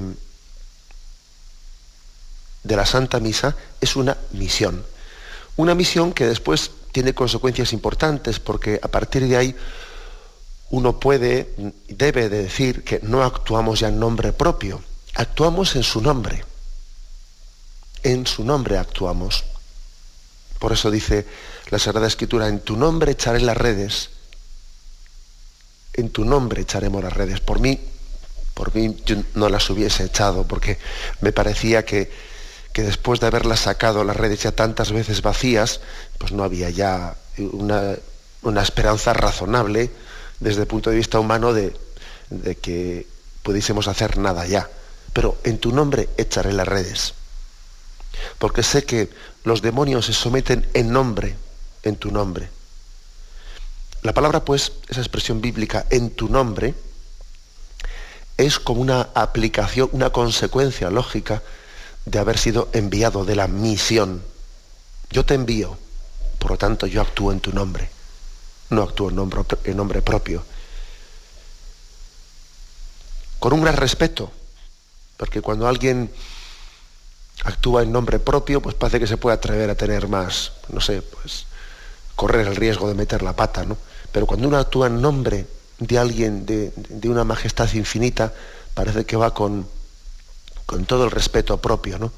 la 2.75 2.85
Santa 2.85 3.19
Misa 3.19 3.55
es 3.79 3.95
una 3.95 4.17
misión. 4.31 4.85
Una 5.55 5.75
misión 5.75 6.13
que 6.13 6.25
después 6.25 6.71
tiene 6.91 7.13
consecuencias 7.13 7.73
importantes 7.73 8.39
porque 8.39 8.79
a 8.81 8.87
partir 8.87 9.27
de 9.27 9.37
ahí 9.37 9.55
uno 10.69 10.99
puede 10.99 11.53
debe 11.87 12.29
de 12.29 12.43
decir 12.43 12.83
que 12.83 12.99
no 13.03 13.23
actuamos 13.23 13.79
ya 13.79 13.87
en 13.87 13.99
nombre 13.99 14.33
propio, 14.33 14.81
actuamos 15.15 15.75
en 15.75 15.83
su 15.83 16.01
nombre. 16.01 16.43
En 18.03 18.27
su 18.27 18.43
nombre 18.43 18.77
actuamos. 18.77 19.43
Por 20.59 20.73
eso 20.73 20.91
dice 20.91 21.25
la 21.69 21.79
Sagrada 21.79 22.07
Escritura, 22.07 22.47
en 22.47 22.59
tu 22.59 22.75
nombre 22.75 23.11
echaré 23.11 23.39
las 23.41 23.57
redes. 23.57 24.09
En 25.93 26.09
tu 26.09 26.25
nombre 26.25 26.61
echaremos 26.61 27.03
las 27.03 27.13
redes. 27.13 27.39
Por 27.39 27.59
mí, 27.59 27.79
por 28.53 28.73
mí 28.75 28.95
yo 29.05 29.17
no 29.35 29.49
las 29.49 29.69
hubiese 29.69 30.05
echado 30.05 30.47
porque 30.47 30.77
me 31.21 31.31
parecía 31.31 31.85
que 31.85 32.11
que 32.77 32.83
después 32.83 33.19
de 33.19 33.25
haberlas 33.25 33.61
sacado 33.61 34.03
las 34.03 34.15
redes 34.15 34.43
ya 34.43 34.51
tantas 34.51 34.91
veces 34.91 35.23
vacías, 35.23 35.79
pues 36.19 36.31
no 36.31 36.43
había 36.43 36.69
ya 36.69 37.15
una, 37.39 37.97
esperanza 38.61 39.13
razonable 39.13 39.89
desde 40.39 40.61
el 40.61 40.67
punto 40.67 40.91
de 40.91 40.97
vista 40.97 41.19
humano 41.19 41.53
de 41.53 41.73
que 42.61 43.07
pudiésemos 43.41 43.87
hacer 43.87 44.19
nada 44.19 44.45
ya. 44.45 44.69
Pero 45.11 45.39
en 45.43 45.57
tu 45.57 45.71
nombre 45.71 46.07
echaré 46.17 46.53
las 46.53 46.67
redes. 46.67 47.15
Porque 48.37 48.61
sé 48.61 48.83
que 48.83 49.09
los 49.43 49.63
demonios 49.63 50.05
se 50.05 50.13
someten 50.13 50.67
en 50.75 50.93
nombre, 50.93 51.35
en 51.81 51.95
tu 51.95 52.11
nombre. 52.11 52.47
La 54.03 54.13
palabra, 54.13 54.45
pues, 54.45 54.73
esa 54.87 55.01
expresión 55.01 55.41
bíblica, 55.41 55.87
en 55.89 56.11
tu 56.11 56.29
nombre, 56.29 56.75
es 58.37 58.59
como 58.59 58.81
una 58.81 59.09
aplicación, 59.15 59.89
una 59.93 60.11
consecuencia 60.11 60.91
lógica 60.91 61.41
de 62.07 62.19
haber 62.19 62.37
sido 62.37 62.69
enviado, 62.71 63.25
de 63.25 63.35
la 63.35 63.47
misión. 63.47 64.23
Yo 65.09 65.25
te 65.25 65.33
envío, 65.33 65.77
por 66.39 66.51
lo 66.51 66.57
tanto 66.57 66.87
yo 66.87 67.01
actúo 67.01 67.33
en 67.33 67.41
tu 67.41 67.51
nombre, 67.51 67.89
no 68.69 68.83
actúo 68.83 69.09
en 69.09 69.15
nombre, 69.17 69.41
en 69.65 69.77
nombre 69.77 70.01
propio. 70.01 70.43
Con 73.39 73.53
un 73.53 73.61
gran 73.61 73.75
respeto, 73.75 74.31
porque 75.17 75.41
cuando 75.41 75.67
alguien 75.67 76.09
actúa 77.43 77.83
en 77.83 77.91
nombre 77.91 78.19
propio, 78.19 78.61
pues 78.61 78.75
parece 78.75 78.99
que 78.99 79.07
se 79.07 79.17
puede 79.17 79.35
atrever 79.35 79.69
a 79.69 79.75
tener 79.75 80.07
más, 80.07 80.53
no 80.69 80.79
sé, 80.79 81.01
pues 81.01 81.45
correr 82.15 82.47
el 82.47 82.55
riesgo 82.55 82.87
de 82.87 82.95
meter 82.95 83.21
la 83.21 83.35
pata, 83.35 83.65
¿no? 83.65 83.77
Pero 84.11 84.25
cuando 84.25 84.47
uno 84.47 84.57
actúa 84.57 84.87
en 84.87 85.01
nombre 85.01 85.45
de 85.77 85.97
alguien, 85.99 86.45
de, 86.45 86.71
de 86.75 87.09
una 87.09 87.25
majestad 87.25 87.71
infinita, 87.73 88.33
parece 88.73 89.05
que 89.05 89.17
va 89.17 89.33
con, 89.33 89.67
con 90.67 90.85
todo 90.85 91.05
el 91.05 91.11
respeto 91.11 91.57
propio, 91.57 91.97
¿no? 91.97 92.11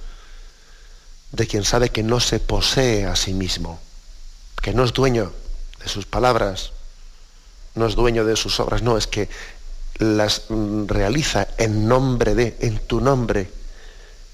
De 1.32 1.48
quien 1.48 1.63
sabe 1.63 1.91
que 1.91 2.03
no 2.03 2.20
se 2.20 2.39
posee 2.39 3.06
a 3.06 3.15
sí 3.15 3.34
mismo, 3.34 3.79
que 4.62 4.74
no 4.74 4.84
es 4.84 4.91
dueño 4.91 5.32
de 5.79 5.88
sus 5.88 6.06
palabras, 6.06 6.72
no 7.75 7.86
es 7.86 7.96
dueño 7.96 8.25
de 8.25 8.36
sus 8.36 8.60
obras, 8.60 8.82
no, 8.82 8.98
es 8.98 9.06
que 9.06 9.29
las 10.00 10.50
mm, 10.50 10.88
realiza 10.88 11.48
en 11.58 11.88
nombre 11.88 12.36
de, 12.36 12.58
en 12.60 12.79
tu 12.79 13.00
nombre. 13.00 13.51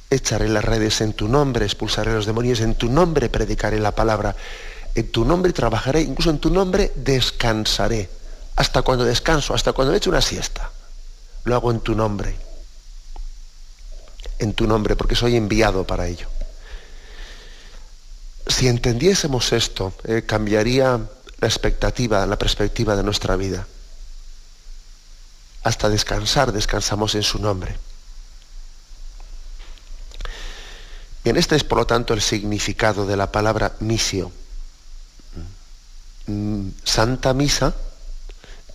Echaré 0.09 0.47
las 0.47 0.63
redes 0.63 1.01
en 1.01 1.11
tu 1.13 1.27
nombre, 1.27 1.65
expulsaré 1.65 2.13
los 2.13 2.25
demonios, 2.25 2.61
en 2.61 2.75
tu 2.75 2.89
nombre 2.89 3.27
predicaré 3.27 3.79
la 3.79 3.91
palabra, 3.91 4.35
en 4.95 5.11
tu 5.11 5.25
nombre 5.25 5.51
trabajaré, 5.51 6.01
incluso 6.01 6.29
en 6.29 6.39
tu 6.39 6.49
nombre 6.49 6.93
descansaré. 6.95 8.09
Hasta 8.55 8.81
cuando 8.81 9.03
descanso, 9.03 9.53
hasta 9.53 9.73
cuando 9.73 9.93
he 9.93 9.97
hecho 9.97 10.09
una 10.09 10.21
siesta. 10.21 10.71
Lo 11.43 11.55
hago 11.55 11.71
en 11.71 11.81
tu 11.81 11.95
nombre 11.95 12.45
en 14.39 14.53
tu 14.53 14.67
nombre, 14.67 14.95
porque 14.95 15.15
soy 15.15 15.35
enviado 15.35 15.85
para 15.85 16.07
ello. 16.07 16.27
Si 18.47 18.67
entendiésemos 18.67 19.53
esto, 19.53 19.93
eh, 20.03 20.23
cambiaría 20.25 20.99
la 21.39 21.47
expectativa, 21.47 22.25
la 22.25 22.37
perspectiva 22.37 22.95
de 22.95 23.03
nuestra 23.03 23.35
vida. 23.35 23.67
Hasta 25.63 25.89
descansar, 25.89 26.51
descansamos 26.51 27.15
en 27.15 27.23
su 27.23 27.39
nombre. 27.39 27.75
Bien, 31.23 31.37
este 31.37 31.55
es 31.55 31.63
por 31.63 31.79
lo 31.79 31.87
tanto 31.87 32.13
el 32.13 32.21
significado 32.21 33.07
de 33.07 33.17
la 33.17 33.31
palabra 33.31 33.75
misio. 33.79 34.31
Mm, 36.27 36.69
Santa 36.83 37.33
misa 37.33 37.73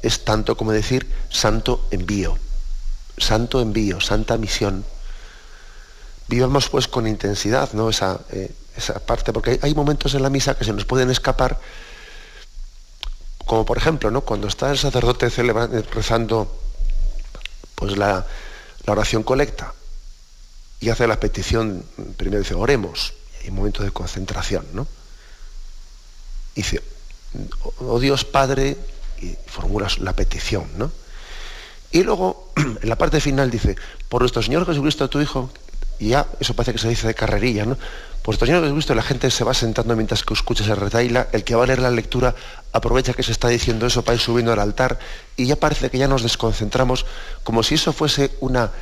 es 0.03 0.25
tanto 0.25 0.57
como 0.57 0.73
decir 0.73 1.09
santo 1.31 1.87
envío, 1.93 2.39
santo 3.19 3.61
envío, 3.61 4.01
santa 4.01 4.37
misión 4.37 4.85
vivamos 6.31 6.69
pues 6.69 6.87
con 6.87 7.09
intensidad 7.09 7.73
¿no? 7.73 7.91
esa, 7.91 8.21
eh, 8.31 8.55
esa 8.77 9.01
parte, 9.01 9.33
porque 9.33 9.59
hay, 9.61 9.75
momentos 9.75 10.15
en 10.15 10.23
la 10.23 10.31
misa 10.31 10.57
que 10.57 10.65
se 10.65 10.73
nos 10.73 10.85
pueden 10.85 11.11
escapar, 11.11 11.59
como 13.45 13.67
por 13.67 13.77
ejemplo, 13.77 14.13
¿no? 14.13 14.21
cuando 14.21 14.47
está 14.47 14.71
el 14.71 14.79
sacerdote 14.79 15.29
rezando 15.93 16.57
pues 17.75 17.99
la, 17.99 18.25
oración 18.87 19.23
colecta, 19.23 19.75
y 20.81 20.89
hace 20.89 21.07
la 21.07 21.21
petición, 21.21 21.85
primero 22.17 22.43
dice, 22.43 22.55
oremos, 22.55 23.13
y 23.41 23.45
hay 23.45 23.51
un 23.51 23.57
momento 23.57 23.83
de 23.83 23.91
concentración, 23.91 24.67
¿no? 24.73 24.87
dice, 26.55 26.83
oh 27.81 28.01
Dios 28.01 28.25
Padre, 28.25 28.77
y 29.21 29.37
formulas 29.47 29.99
la 29.99 30.15
petición, 30.15 30.67
¿no? 30.77 30.91
Y 31.93 32.03
luego, 32.03 32.53
en 32.57 32.89
la 32.89 32.97
parte 32.97 33.21
final 33.21 33.51
dice, 33.51 33.77
por 34.09 34.23
nuestro 34.23 34.43
Señor 34.43 34.67
Jesucristo, 34.67 35.09
tu 35.09 35.21
Hijo, 35.21 35.51
y 36.01 36.09
ya, 36.09 36.27
eso 36.41 36.55
parece 36.55 36.73
que 36.73 36.79
se 36.79 36.89
dice 36.89 37.07
de 37.07 37.15
carrerilla, 37.15 37.67
¿no? 37.67 37.77
Por 38.23 38.33
nuestro 38.33 38.47
Señor 38.47 38.63
Jesucristo, 38.63 38.95
la 38.95 39.03
gente 39.03 39.31
se 39.31 39.45
va 39.45 39.55
sentando 39.55 39.95
mientras 39.95 40.25
que 40.25 40.35
escucha 40.35 40.65
ese 40.65 40.75
retaila, 40.75 41.29
el 41.33 41.45
que 41.45 41.55
va 41.55 41.65
a 41.65 41.67
leer 41.67 41.79
la 41.79 41.91
lectura 41.91 42.35
aprovecha 42.73 43.13
que 43.13 43.23
se 43.23 43.33
está 43.33 43.49
diciendo 43.49 43.87
eso 43.87 44.03
para 44.03 44.15
ir 44.17 44.21
subiendo 44.21 44.53
al 44.53 44.59
altar, 44.59 44.99
y 45.37 45.47
ya 45.47 45.57
parece 45.57 45.91
que 45.91 45.99
ya 45.99 46.09
nos 46.09 46.23
desconcentramos, 46.23 47.07
como 47.45 47.63
si 47.63 47.75
eso 47.77 47.93
fuese 47.93 48.33
una, 48.41 48.73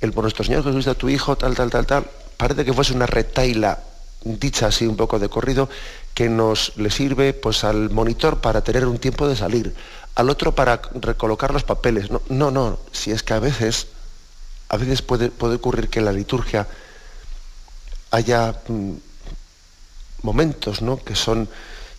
el 0.00 0.12
por 0.12 0.24
nuestro 0.24 0.44
Señor 0.44 0.62
Jesucristo, 0.62 0.94
tu 0.94 1.08
Hijo, 1.08 1.36
tal, 1.36 1.54
tal, 1.54 1.70
tal, 1.70 1.86
tal, 1.86 2.06
parece 2.36 2.64
que 2.64 2.72
fuese 2.72 2.92
una 2.94 3.06
retaila 3.06 3.78
dicha 4.24 4.66
así 4.66 4.86
un 4.86 4.96
poco 4.96 5.18
de 5.18 5.28
corrido, 5.28 5.68
que 6.14 6.28
nos 6.28 6.76
le 6.76 6.90
sirve 6.90 7.32
pues 7.34 7.64
al 7.64 7.90
monitor 7.90 8.40
para 8.40 8.62
tener 8.62 8.86
un 8.86 8.98
tiempo 8.98 9.28
de 9.28 9.36
salir, 9.36 9.74
al 10.14 10.30
otro 10.30 10.54
para 10.54 10.80
recolocar 10.94 11.52
los 11.52 11.64
papeles. 11.64 12.10
No, 12.10 12.22
no, 12.28 12.50
no. 12.50 12.78
si 12.92 13.10
es 13.10 13.22
que 13.22 13.34
a 13.34 13.38
veces, 13.38 13.88
a 14.72 14.78
veces 14.78 15.02
puede, 15.02 15.28
puede 15.28 15.56
ocurrir 15.56 15.88
que 15.90 15.98
en 15.98 16.06
la 16.06 16.12
liturgia 16.12 16.66
haya 18.10 18.56
mm, 18.66 18.92
momentos 20.22 20.80
¿no? 20.80 20.96
que 20.96 21.14
son 21.14 21.48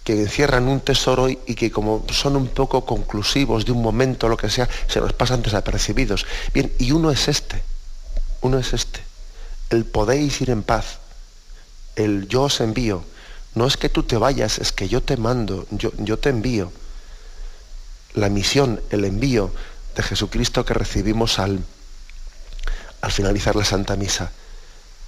que 0.04 0.20
encierran 0.20 0.68
un 0.68 0.82
tesoro 0.82 1.30
y, 1.30 1.38
que 1.38 1.72
como 1.72 2.06
son 2.12 2.36
un 2.36 2.48
poco 2.48 2.84
conclusivos 2.86 3.66
de 3.66 3.72
un 3.72 3.82
momento, 3.82 4.28
lo 4.28 4.36
que 4.36 4.50
sea, 4.50 4.68
se 4.88 5.00
nos 5.00 5.14
pasan 5.14 5.42
desapercibidos. 5.42 6.26
Bien, 6.54 6.74
y 6.78 6.92
uno 6.92 7.10
es 7.10 7.30
este, 7.30 7.64
uno 8.42 8.60
es 8.60 8.74
este, 8.74 9.00
el 9.70 9.86
podéis 9.86 10.42
ir 10.42 10.50
en 10.50 10.62
paz, 10.64 11.00
el 11.96 12.28
yo 12.28 12.44
os 12.44 12.60
envío. 12.60 13.06
No 13.56 13.66
es 13.66 13.78
que 13.78 13.88
tú 13.88 14.04
te 14.04 14.18
vayas, 14.18 14.60
es 14.60 14.74
que 14.74 14.90
yo 14.90 15.02
te 15.02 15.16
mando, 15.16 15.68
yo, 15.72 15.94
yo 16.00 16.20
te 16.20 16.28
envío. 16.28 16.74
La 18.14 18.28
misión, 18.28 18.82
el 18.90 19.06
envío 19.06 19.54
de 19.96 20.04
Jesucristo 20.04 20.66
que 20.66 20.74
recibimos 20.74 21.40
al, 21.40 21.64
al 23.04 23.12
finalizar 23.12 23.54
la 23.58 23.66
Santa 23.66 23.98
Misa, 23.98 24.32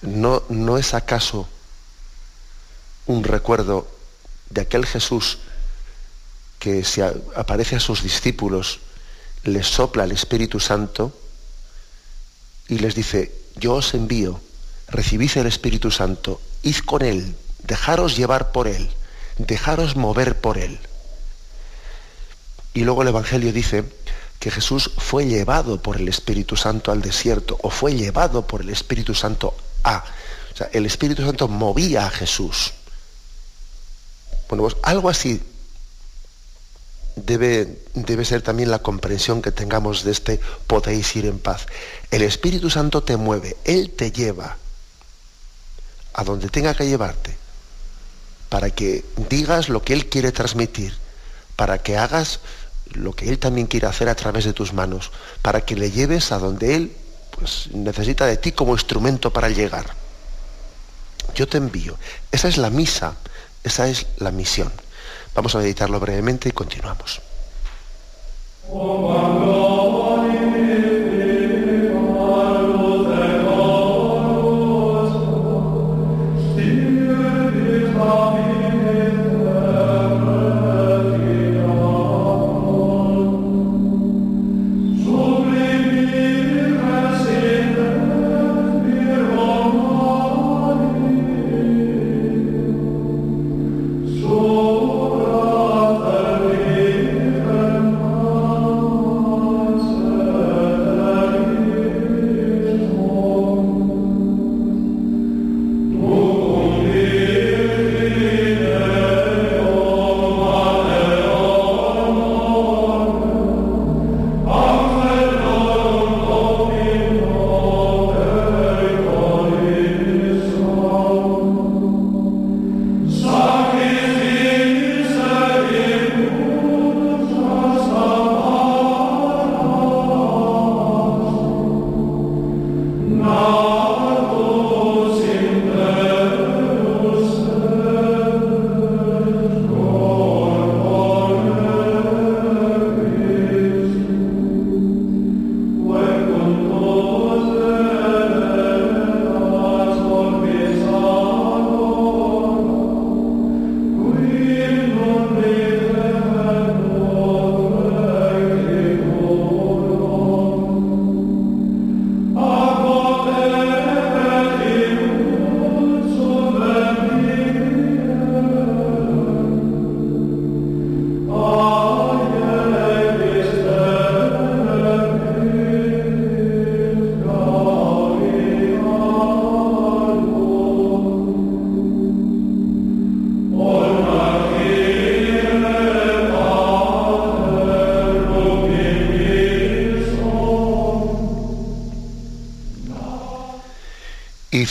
¿no, 0.02 0.44
¿no 0.50 0.78
es 0.78 0.94
acaso 0.94 1.48
un 3.06 3.24
recuerdo 3.24 3.88
de 4.50 4.60
aquel 4.60 4.86
Jesús 4.86 5.38
que 6.60 6.84
se 6.84 7.04
aparece 7.04 7.78
a 7.78 7.80
sus 7.80 8.04
discípulos, 8.04 8.82
les 9.46 9.68
sopla 9.68 10.04
el 10.04 10.12
Espíritu 10.12 10.60
Santo 10.60 11.18
y 12.68 12.80
les 12.80 12.96
dice, 12.96 13.32
yo 13.56 13.76
os 13.76 13.94
envío, 13.94 14.42
recibid 14.90 15.32
el 15.38 15.48
Espíritu 15.48 15.90
Santo, 15.90 16.42
id 16.64 16.80
con 16.80 17.02
Él, 17.02 17.34
dejaros 17.64 18.18
llevar 18.18 18.52
por 18.52 18.68
Él, 18.68 18.92
dejaros 19.38 19.96
mover 19.96 20.36
por 20.42 20.58
Él. 20.58 20.80
Y 22.74 22.84
luego 22.84 23.04
el 23.04 23.08
Evangelio 23.08 23.54
dice 23.54 23.86
que 24.40 24.52
Jesús 24.52 24.92
fue 24.98 25.26
llevado 25.26 25.82
por 25.82 25.98
el 25.98 26.08
Espíritu 26.08 26.56
Santo 26.56 26.92
al 26.92 27.02
desierto 27.02 27.58
o 27.62 27.70
fue 27.70 27.96
llevado 27.96 28.46
por 28.46 28.62
el 28.62 28.70
Espíritu 28.70 29.14
Santo 29.14 29.56
a. 29.84 30.04
O 30.54 30.58
sea, 30.58 30.70
el 30.72 30.86
Espíritu 30.86 31.26
Santo 31.26 31.48
movía 31.48 32.06
a 32.06 32.10
Jesús. 32.10 32.74
Bueno, 34.48 34.64
pues 34.64 34.76
algo 34.84 35.10
así 35.10 35.42
debe, 37.16 37.82
debe 37.94 38.26
ser 38.26 38.42
también 38.42 38.70
la 38.70 38.80
comprensión 38.80 39.42
que 39.42 39.52
tengamos 39.52 40.04
de 40.04 40.12
este 40.12 40.40
podéis 40.68 41.16
ir 41.16 41.26
en 41.26 41.40
paz. 41.40 41.66
El 42.12 42.22
Espíritu 42.22 42.70
Santo 42.70 43.04
te 43.04 43.18
mueve, 43.18 43.58
Él 43.64 43.92
te 43.92 44.12
lleva 44.12 44.58
a 46.14 46.24
donde 46.24 46.50
tenga 46.50 46.74
que 46.74 46.88
llevarte 46.88 47.36
para 48.50 48.70
que 48.70 49.04
digas 49.30 49.70
lo 49.70 49.82
que 49.82 49.94
Él 49.94 50.08
quiere 50.08 50.32
transmitir, 50.32 50.98
para 51.56 51.80
que 51.80 51.98
hagas 51.98 52.40
lo 52.94 53.14
que 53.14 53.30
Él 53.30 53.40
también 53.40 53.68
quiere 53.68 53.88
hacer 53.88 54.10
a 54.10 54.16
través 54.16 54.46
de 54.46 54.54
tus 54.54 54.74
manos, 54.74 55.12
para 55.42 55.62
que 55.62 55.76
le 55.76 55.92
lleves 55.92 56.32
a 56.32 56.40
donde 56.40 56.76
Él 56.76 56.96
pues, 57.32 57.70
necesita 57.74 58.26
de 58.26 58.38
ti 58.38 58.52
como 58.52 58.74
instrumento 58.74 59.32
para 59.32 59.50
llegar. 59.50 59.86
Yo 61.34 61.48
te 61.48 61.58
envío. 61.58 61.98
Esa 62.32 62.48
es 62.48 62.58
la 62.58 62.70
misa, 62.70 63.16
esa 63.64 63.88
es 63.88 64.08
la 64.18 64.32
misión. 64.32 64.72
Vamos 65.34 65.54
a 65.56 65.60
meditarlo 65.60 66.00
brevemente 66.00 66.50
y 66.50 66.52
continuamos. 66.54 67.22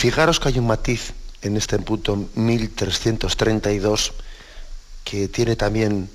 Fijaros 0.05 0.38
que 0.38 0.49
hay 0.49 0.59
un 0.59 0.67
matiz 0.67 1.14
en 1.40 1.57
este 1.57 1.79
punto 1.79 2.29
1332 2.35 4.12
que 5.03 5.29
tiene 5.29 5.57
también 5.57 6.11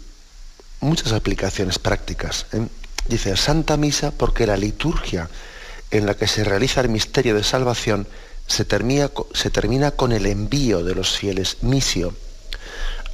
muchas 0.80 1.12
aplicaciones 1.12 1.80
prácticas. 1.80 2.45
¿eh? 2.54 2.67
Dice 3.08 3.36
Santa 3.36 3.78
Misa 3.78 4.12
porque 4.12 4.45
la 4.45 4.58
liturgia 4.58 5.28
en 5.89 6.06
la 6.06 6.13
que 6.13 6.28
se 6.28 6.43
realiza 6.43 6.82
el 6.82 6.89
misterio 6.89 7.34
de 7.34 7.43
salvación 7.43 8.08
se 8.45 8.63
termina, 8.63 9.10
se 9.34 9.49
termina 9.49 9.89
con 9.89 10.12
el 10.12 10.28
envío 10.28 10.84
de 10.84 10.93
los 10.93 11.17
fieles, 11.17 11.63
misio, 11.63 12.13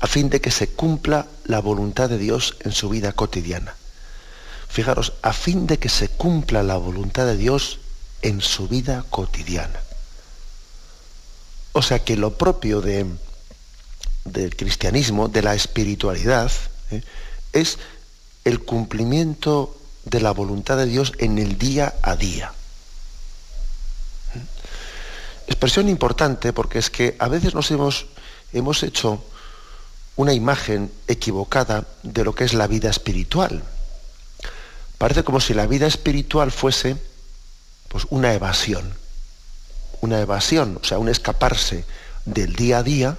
a 0.01 0.07
fin 0.07 0.29
de 0.29 0.41
que 0.41 0.51
se 0.51 0.67
cumpla 0.67 1.27
la 1.45 1.61
voluntad 1.61 2.09
de 2.09 2.17
Dios 2.17 2.57
en 2.59 2.73
su 2.73 2.89
vida 2.89 3.13
cotidiana. 3.13 3.75
Fijaros, 4.67 5.13
a 5.21 5.31
fin 5.31 5.67
de 5.67 5.79
que 5.79 5.87
se 5.87 6.09
cumpla 6.09 6.63
la 6.63 6.75
voluntad 6.75 7.25
de 7.27 7.37
Dios 7.37 7.79
en 8.21 8.41
su 8.41 8.67
vida 8.67 9.05
cotidiana. 9.09 9.84
O 11.77 11.81
sea 11.81 11.99
que 11.99 12.15
lo 12.15 12.37
propio 12.37 12.79
de, 12.79 13.05
del 14.23 14.55
cristianismo, 14.55 15.27
de 15.27 15.41
la 15.41 15.55
espiritualidad, 15.55 16.49
¿eh? 16.89 17.03
es 17.51 17.79
el 18.45 18.61
cumplimiento 18.63 19.75
de 20.05 20.21
la 20.21 20.31
voluntad 20.31 20.77
de 20.77 20.85
Dios 20.85 21.11
en 21.17 21.37
el 21.37 21.57
día 21.57 21.93
a 22.01 22.15
día. 22.15 22.53
Expresión 25.47 25.89
importante 25.89 26.53
porque 26.53 26.79
es 26.79 26.89
que 26.89 27.17
a 27.19 27.27
veces 27.27 27.53
nos 27.53 27.69
hemos, 27.71 28.05
hemos 28.53 28.81
hecho 28.81 29.21
una 30.15 30.31
imagen 30.31 30.89
equivocada 31.09 31.85
de 32.03 32.23
lo 32.23 32.33
que 32.33 32.45
es 32.45 32.53
la 32.53 32.67
vida 32.67 32.89
espiritual. 32.89 33.61
Parece 34.97 35.25
como 35.25 35.41
si 35.41 35.53
la 35.53 35.67
vida 35.67 35.87
espiritual 35.87 36.53
fuese 36.53 36.95
pues, 37.89 38.07
una 38.11 38.33
evasión, 38.33 38.95
una 40.05 40.21
evasión, 40.21 40.79
o 40.81 40.85
sea, 40.85 40.99
un 40.99 41.09
escaparse 41.09 41.83
del 42.25 42.55
día 42.55 42.77
a 42.77 42.83
día 42.83 43.17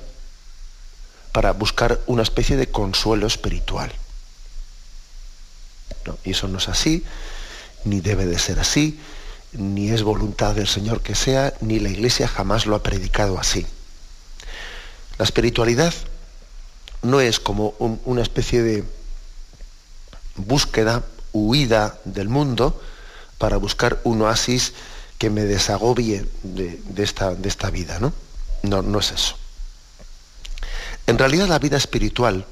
para 1.32 1.52
buscar 1.52 2.00
una 2.06 2.22
especie 2.22 2.56
de 2.56 2.70
consuelo 2.70 3.26
espiritual. 3.26 3.92
y 6.24 6.30
eso 6.30 6.48
no 6.48 6.58
es 6.58 6.68
así, 6.68 7.04
ni 7.84 8.00
debe 8.00 8.26
de 8.26 8.38
ser 8.38 8.60
así, 8.60 8.98
ni 9.52 9.90
es 9.90 10.02
voluntad 10.02 10.54
del 10.54 10.68
Señor 10.68 11.02
que 11.02 11.14
sea, 11.14 11.52
ni 11.60 11.80
la 11.80 11.90
Iglesia 11.90 12.28
jamás 12.28 12.66
lo 12.66 12.76
ha 12.76 12.82
predicado 12.82 13.38
así. 13.38 13.66
La 15.18 15.24
espiritualidad 15.24 15.92
no 17.02 17.20
es 17.20 17.40
como 17.40 17.74
una 18.04 18.22
especie 18.22 18.62
de 18.62 18.84
búsqueda, 20.36 21.02
huida 21.32 21.98
del 22.04 22.28
mundo 22.28 22.80
para 23.38 23.56
buscar 23.56 24.00
un 24.04 24.22
oasis 24.22 24.72
que 25.18 25.30
me 25.30 25.42
desagobie 25.42 26.26
de, 26.42 26.80
esta, 26.96 27.34
de 27.34 27.48
esta, 27.48 27.70
vida, 27.70 27.98
¿no? 27.98 28.12
¿no? 28.62 28.82
No 28.82 28.98
es 28.98 29.12
eso. 29.12 29.36
En 31.06 31.18
realidad 31.18 31.48
la 31.48 31.58
vida 31.58 31.76
espiritual 31.76 32.46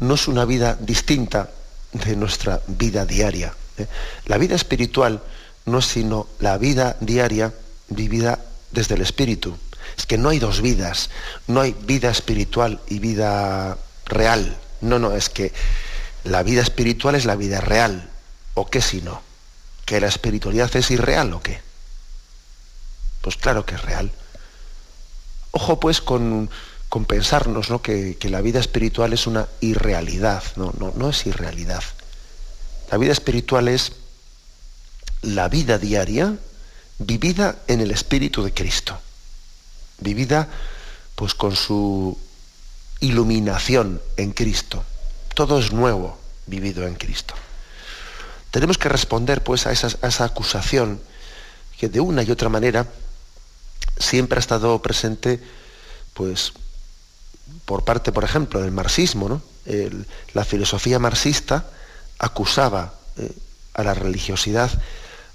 no 0.00 0.14
es 0.14 0.26
una 0.26 0.44
vida 0.44 0.76
distinta 0.80 1.50
de 1.92 2.16
nuestra 2.16 2.60
vida 2.66 3.04
diaria. 3.04 3.54
¿eh? 3.78 3.86
La 4.26 4.38
vida 4.38 4.56
espiritual 4.56 5.22
no 5.66 5.78
es 5.78 5.86
sino 5.86 6.26
la 6.40 6.58
vida 6.58 6.96
diaria 7.00 7.52
vivida 7.88 8.38
desde 8.70 8.94
el 8.96 9.02
espíritu. 9.02 9.56
Es 9.96 10.06
que 10.06 10.18
no 10.18 10.30
hay 10.30 10.38
dos 10.38 10.62
vidas, 10.62 11.10
no 11.46 11.60
hay 11.60 11.76
vida 11.82 12.10
espiritual 12.10 12.80
y 12.88 12.98
vida 12.98 13.76
real. 14.06 14.56
No, 14.80 14.98
no, 14.98 15.12
es 15.12 15.28
que 15.28 15.52
la 16.24 16.42
vida 16.42 16.62
espiritual 16.62 17.14
es 17.14 17.26
la 17.26 17.36
vida 17.36 17.60
real. 17.60 18.10
¿O 18.54 18.68
qué 18.68 18.80
si 18.80 19.02
no? 19.02 19.22
¿Que 19.84 20.00
la 20.00 20.08
espiritualidad 20.08 20.74
es 20.76 20.90
irreal 20.90 21.32
o 21.32 21.42
qué? 21.42 21.60
Pues 23.22 23.36
claro 23.36 23.64
que 23.64 23.76
es 23.76 23.82
real. 23.82 24.12
Ojo 25.52 25.80
pues 25.80 26.00
con, 26.00 26.50
pensarnos 27.08 27.70
¿no? 27.70 27.80
que, 27.80 28.16
la 28.24 28.42
vida 28.42 28.60
espiritual 28.60 29.14
es 29.14 29.26
una 29.26 29.48
irrealidad. 29.60 30.42
No, 30.56 30.74
no, 30.78 30.92
no 30.94 31.08
es 31.08 31.26
irrealidad. 31.26 31.82
La 32.90 32.98
vida 32.98 33.12
espiritual 33.12 33.68
es 33.68 33.92
la 35.22 35.48
vida 35.48 35.78
diaria 35.78 36.36
vivida 36.98 37.56
en 37.68 37.80
el 37.80 37.90
Espíritu 37.90 38.42
de 38.42 38.52
Cristo. 38.52 38.98
Vivida 39.98 40.48
pues 41.14 41.34
con 41.34 41.56
su 41.56 42.18
iluminación 43.00 44.00
en 44.16 44.32
Cristo. 44.32 44.84
Todo 45.34 45.58
es 45.58 45.72
nuevo 45.72 46.18
vivido 46.46 46.86
en 46.86 46.94
Cristo. 46.94 47.34
Tenemos 48.50 48.78
que 48.78 48.88
responder 48.88 49.42
pues 49.42 49.66
a 49.66 49.72
esa, 49.72 50.24
acusación 50.24 51.00
que 51.78 51.88
de 51.88 52.00
una 52.00 52.22
y 52.22 52.30
otra 52.30 52.48
manera 52.48 52.86
siempre 54.02 54.38
ha 54.38 54.40
estado 54.40 54.80
presente 54.82 55.40
pues 56.14 56.52
por 57.64 57.84
parte, 57.84 58.12
por 58.12 58.24
ejemplo, 58.24 58.60
del 58.60 58.72
marxismo. 58.72 59.28
¿no? 59.28 59.42
la 60.34 60.44
filosofía 60.44 60.98
marxista 60.98 61.66
acusaba 62.18 62.94
eh, 63.16 63.30
a 63.74 63.84
la 63.84 63.94
religiosidad 63.94 64.70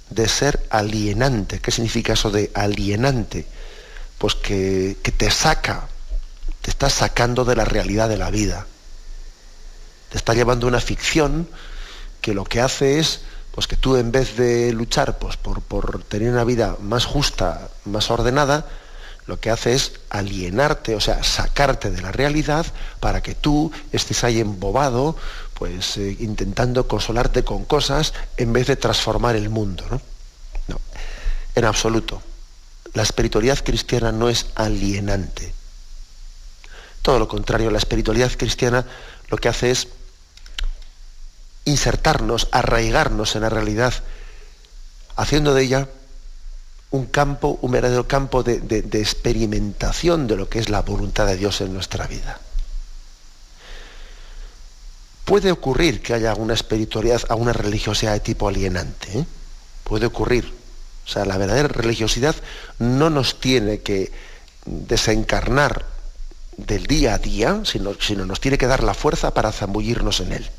de 0.10 0.28
ser 0.28 0.66
alienante. 0.70 1.60
¿Qué 1.60 1.72
significa 1.72 2.14
eso 2.14 2.30
de 2.30 2.52
alienante? 2.54 3.48
Pues 4.18 4.36
que, 4.36 4.98
que 5.02 5.12
te 5.12 5.32
saca 5.32 5.88
te 6.68 6.72
está 6.72 6.90
sacando 6.90 7.46
de 7.46 7.56
la 7.56 7.64
realidad 7.64 8.10
de 8.10 8.18
la 8.18 8.30
vida. 8.30 8.68
Te 10.10 10.18
está 10.18 10.34
llevando 10.34 10.68
una 10.68 10.82
ficción 10.82 11.48
que 12.20 12.34
lo 12.34 12.44
que 12.44 12.60
hace 12.60 13.00
es 13.00 13.22
pues 13.58 13.66
que 13.66 13.76
tú 13.76 13.96
en 13.96 14.12
vez 14.12 14.38
de 14.38 14.72
luchar 14.72 15.18
pues, 15.18 15.36
por, 15.36 15.64
por 15.64 16.04
tener 16.04 16.32
una 16.32 16.44
vida 16.44 16.78
más 16.80 17.06
justa, 17.06 17.70
más 17.86 18.12
ordenada, 18.12 18.68
lo 19.26 19.40
que 19.40 19.50
hace 19.50 19.74
es 19.74 19.94
alienarte, 20.12 20.94
o 20.94 21.02
sea, 21.02 21.24
sacarte 21.24 21.90
de 21.90 22.04
la 22.04 22.12
realidad 22.12 22.68
para 23.00 23.24
que 23.24 23.34
tú 23.34 23.72
estés 23.92 24.24
ahí 24.24 24.42
embobado, 24.42 25.16
pues 25.56 25.98
eh, 25.98 26.18
intentando 26.20 26.88
consolarte 26.88 27.44
con 27.44 27.66
cosas 27.66 28.14
en 28.38 28.54
vez 28.54 28.68
de 28.68 28.76
transformar 28.76 29.36
el 29.36 29.50
mundo. 29.50 29.84
¿no? 29.90 30.02
no, 30.68 30.80
en 31.56 31.66
absoluto. 31.66 32.22
La 32.94 33.02
espiritualidad 33.02 33.58
cristiana 33.66 34.12
no 34.12 34.30
es 34.30 34.52
alienante. 34.54 35.52
Todo 37.02 37.18
lo 37.18 37.28
contrario, 37.28 37.72
la 37.72 37.80
espiritualidad 37.80 38.32
cristiana 38.38 38.86
lo 39.30 39.38
que 39.38 39.50
hace 39.50 39.72
es 39.72 39.88
insertarnos, 41.68 42.48
arraigarnos 42.52 43.36
en 43.36 43.42
la 43.42 43.50
realidad, 43.50 43.94
haciendo 45.18 45.54
de 45.54 45.64
ella 45.64 45.90
un 46.92 47.06
campo, 47.06 47.60
un 47.62 47.72
verdadero 47.72 48.08
campo 48.08 48.42
de, 48.42 48.56
experimentación 48.94 50.28
de 50.28 50.38
lo 50.38 50.50
que 50.50 50.60
es 50.60 50.70
la 50.70 50.82
voluntad 50.82 51.28
de 51.28 51.36
Dios 51.36 51.60
en 51.60 51.74
nuestra 51.74 52.08
vida. 52.08 52.40
Puede 55.26 55.52
ocurrir 55.52 56.02
que 56.02 56.14
haya 56.14 56.34
una 56.36 56.54
espiritualidad, 56.54 57.22
una 57.36 57.52
religiosidad 57.52 58.14
de 58.14 58.22
tipo 58.22 58.48
alienante. 58.48 59.20
¿eh? 59.20 59.26
Puede 59.84 60.06
ocurrir. 60.06 60.54
O 61.06 61.10
sea, 61.10 61.26
la 61.26 61.38
verdadera 61.38 61.68
religiosidad 61.68 62.36
no 62.80 63.10
nos 63.10 63.42
tiene 63.42 63.80
que 63.80 64.12
desencarnar 64.66 65.86
del 66.56 66.88
día 66.88 67.16
a 67.16 67.18
día, 67.18 67.62
sino, 67.66 67.94
sino 68.00 68.26
nos 68.26 68.40
tiene 68.40 68.58
que 68.58 68.68
dar 68.68 68.84
la 68.84 68.94
fuerza 68.94 69.34
para 69.34 69.52
zambullirnos 69.52 70.22
en 70.22 70.32
él. 70.32 70.50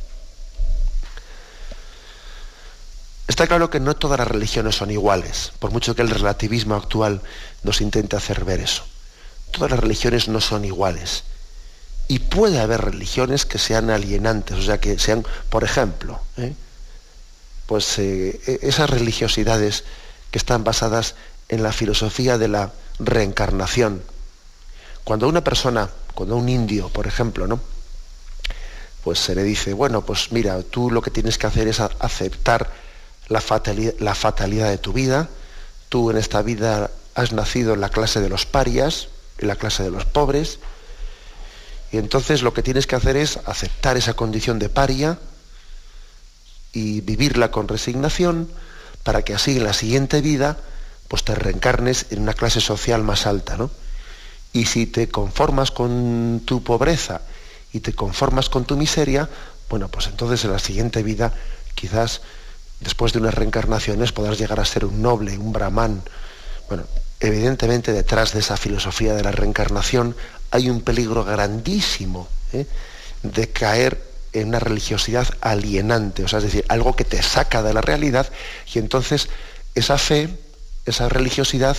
Está 3.29 3.47
claro 3.47 3.69
que 3.69 3.79
no 3.79 3.95
todas 3.95 4.19
las 4.19 4.27
religiones 4.27 4.77
son 4.77 4.91
iguales, 4.91 5.53
por 5.59 5.71
mucho 5.71 5.95
que 5.95 6.01
el 6.01 6.09
relativismo 6.09 6.75
actual 6.75 7.21
nos 7.62 7.83
intente 7.83 8.17
hacer 8.17 8.45
ver 8.45 8.61
eso. 8.61 8.85
Todas 9.51 9.71
las 9.71 9.81
religiones 9.81 10.29
no 10.29 10.41
son 10.41 10.64
iguales. 10.64 11.25
Y 12.09 12.21
puede 12.21 12.59
haber 12.59 12.81
religiones 12.81 13.45
que 13.45 13.59
sean 13.59 13.91
alienantes, 13.91 14.57
o 14.57 14.62
sea, 14.62 14.81
que 14.81 14.99
sean, 14.99 15.27
por 15.51 15.62
ejemplo, 15.62 16.21
¿eh? 16.38 16.55
pues 17.67 17.99
eh, 17.99 18.41
e-, 18.47 18.61
esas 18.62 18.88
religiosidades 18.88 19.85
que 20.31 20.38
están 20.38 20.64
basadas 20.64 21.14
en 21.51 21.62
la 21.62 21.73
filosofía 21.73 22.38
de 22.38 22.49
la 22.49 22.73
reencarnación, 22.99 24.03
cuando 25.05 25.29
una 25.29 25.45
persona, 25.45 25.91
cuando 26.14 26.37
un 26.37 26.49
indio, 26.49 26.88
por 26.88 27.07
ejemplo, 27.07 27.47
¿no? 27.47 27.61
Pues 29.05 29.19
se 29.19 29.35
le 29.35 29.43
dice, 29.43 29.75
bueno, 29.75 30.05
pues 30.05 30.33
mira, 30.33 30.62
tú 30.62 30.91
lo 30.91 31.03
que 31.03 31.11
tienes 31.11 31.37
que 31.37 31.47
hacer 31.47 31.69
es 31.69 31.81
aceptar 31.81 32.88
la 33.29 33.41
fatalidad, 33.41 34.71
de 34.71 34.79
tu 34.79 34.93
vida. 34.93 35.29
Tú 35.88 36.11
en 36.11 36.17
esta 36.17 36.43
vida 36.43 36.91
has 37.14 37.33
nacido 37.33 37.75
en 37.75 37.81
la 37.81 37.88
clase 37.88 38.21
de 38.21 38.29
los 38.29 38.47
parias, 38.47 39.09
en 39.38 39.49
la 39.49 39.57
clase 39.57 39.83
de 39.83 39.91
los 39.91 40.05
pobres, 40.05 40.59
y 41.91 41.97
entonces 41.97 42.43
lo 42.43 42.53
que 42.53 42.62
tienes 42.62 42.87
que 42.87 42.97
hacer 42.97 43.17
es 43.17 43.38
aceptar 43.47 43.97
esa 43.97 44.14
condición 44.14 44.59
de 44.59 44.69
paria 44.69 45.19
y 46.73 47.01
vivirla 47.01 47.51
con 47.51 47.67
resignación 47.67 48.49
para 49.03 49.23
que 49.23 49.35
así 49.35 49.57
en 49.57 49.64
la 49.64 49.73
siguiente 49.73 50.21
vida 50.21 50.59
pues 51.09 51.25
te 51.25 51.35
reencarnes 51.35 52.07
en 52.11 52.21
una 52.21 52.35
clase 52.35 52.61
social 52.61 53.03
más 53.03 53.27
alta, 53.27 53.57
¿no? 53.57 53.71
Y 54.53 54.67
si 54.67 54.87
te 54.87 55.09
conformas 55.09 55.71
con 55.71 56.43
tu 56.45 56.62
pobreza 56.62 57.23
y 57.73 57.81
te 57.81 57.95
conformas 57.95 58.51
con 58.51 58.64
tu 58.64 58.77
miseria, 58.77 59.29
bueno, 59.71 59.88
pues 59.88 60.07
entonces 60.07 60.45
en 60.45 60.53
la 60.53 60.59
siguiente 60.59 61.03
vida, 61.03 61.33
quizás 61.75 62.21
después 62.81 63.12
de 63.12 63.19
unas 63.19 63.35
reencarnaciones, 63.35 64.12
podrás 64.12 64.38
llegar 64.38 64.61
a 64.61 64.64
ser 64.64 64.85
un 64.85 65.03
noble, 65.03 65.38
un 65.38 65.53
brahman. 65.53 66.03
Bueno, 66.69 66.85
evidentemente 67.21 67.93
detrás 67.93 68.33
de 68.33 68.41
esa 68.41 68.57
filosofía 68.57 69.14
de 69.14 69.23
la 69.23 69.33
reencarnación 69.33 70.14
hay 70.51 70.71
un 70.71 70.81
peligro 70.81 71.25
grandísimo 71.25 72.29
¿eh? 72.53 72.67
de 73.23 73.49
caer 73.49 74.03
en 74.33 74.49
una 74.49 74.61
religiosidad 74.61 75.27
alienante, 75.41 76.23
o 76.23 76.29
sea, 76.29 76.38
es 76.38 76.45
decir, 76.45 76.64
algo 76.69 76.95
que 76.95 77.05
te 77.05 77.23
saca 77.23 77.62
de 77.62 77.75
la 77.75 77.81
realidad 77.81 78.31
y 78.73 78.79
entonces 78.79 79.29
esa 79.75 79.99
fe, 79.99 80.29
esa 80.85 81.09
religiosidad 81.09 81.77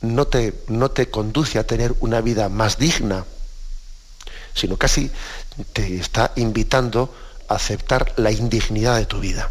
no 0.00 0.26
te, 0.26 0.54
no 0.68 0.90
te 0.90 1.08
conduce 1.08 1.58
a 1.58 1.66
tener 1.66 1.94
una 2.00 2.20
vida 2.20 2.48
más 2.48 2.78
digna, 2.78 3.24
sino 4.54 4.76
casi 4.76 5.10
te 5.72 5.96
está 5.98 6.32
invitando 6.36 7.14
a 7.48 7.54
aceptar 7.54 8.12
la 8.16 8.30
indignidad 8.30 8.96
de 8.96 9.06
tu 9.06 9.20
vida. 9.20 9.50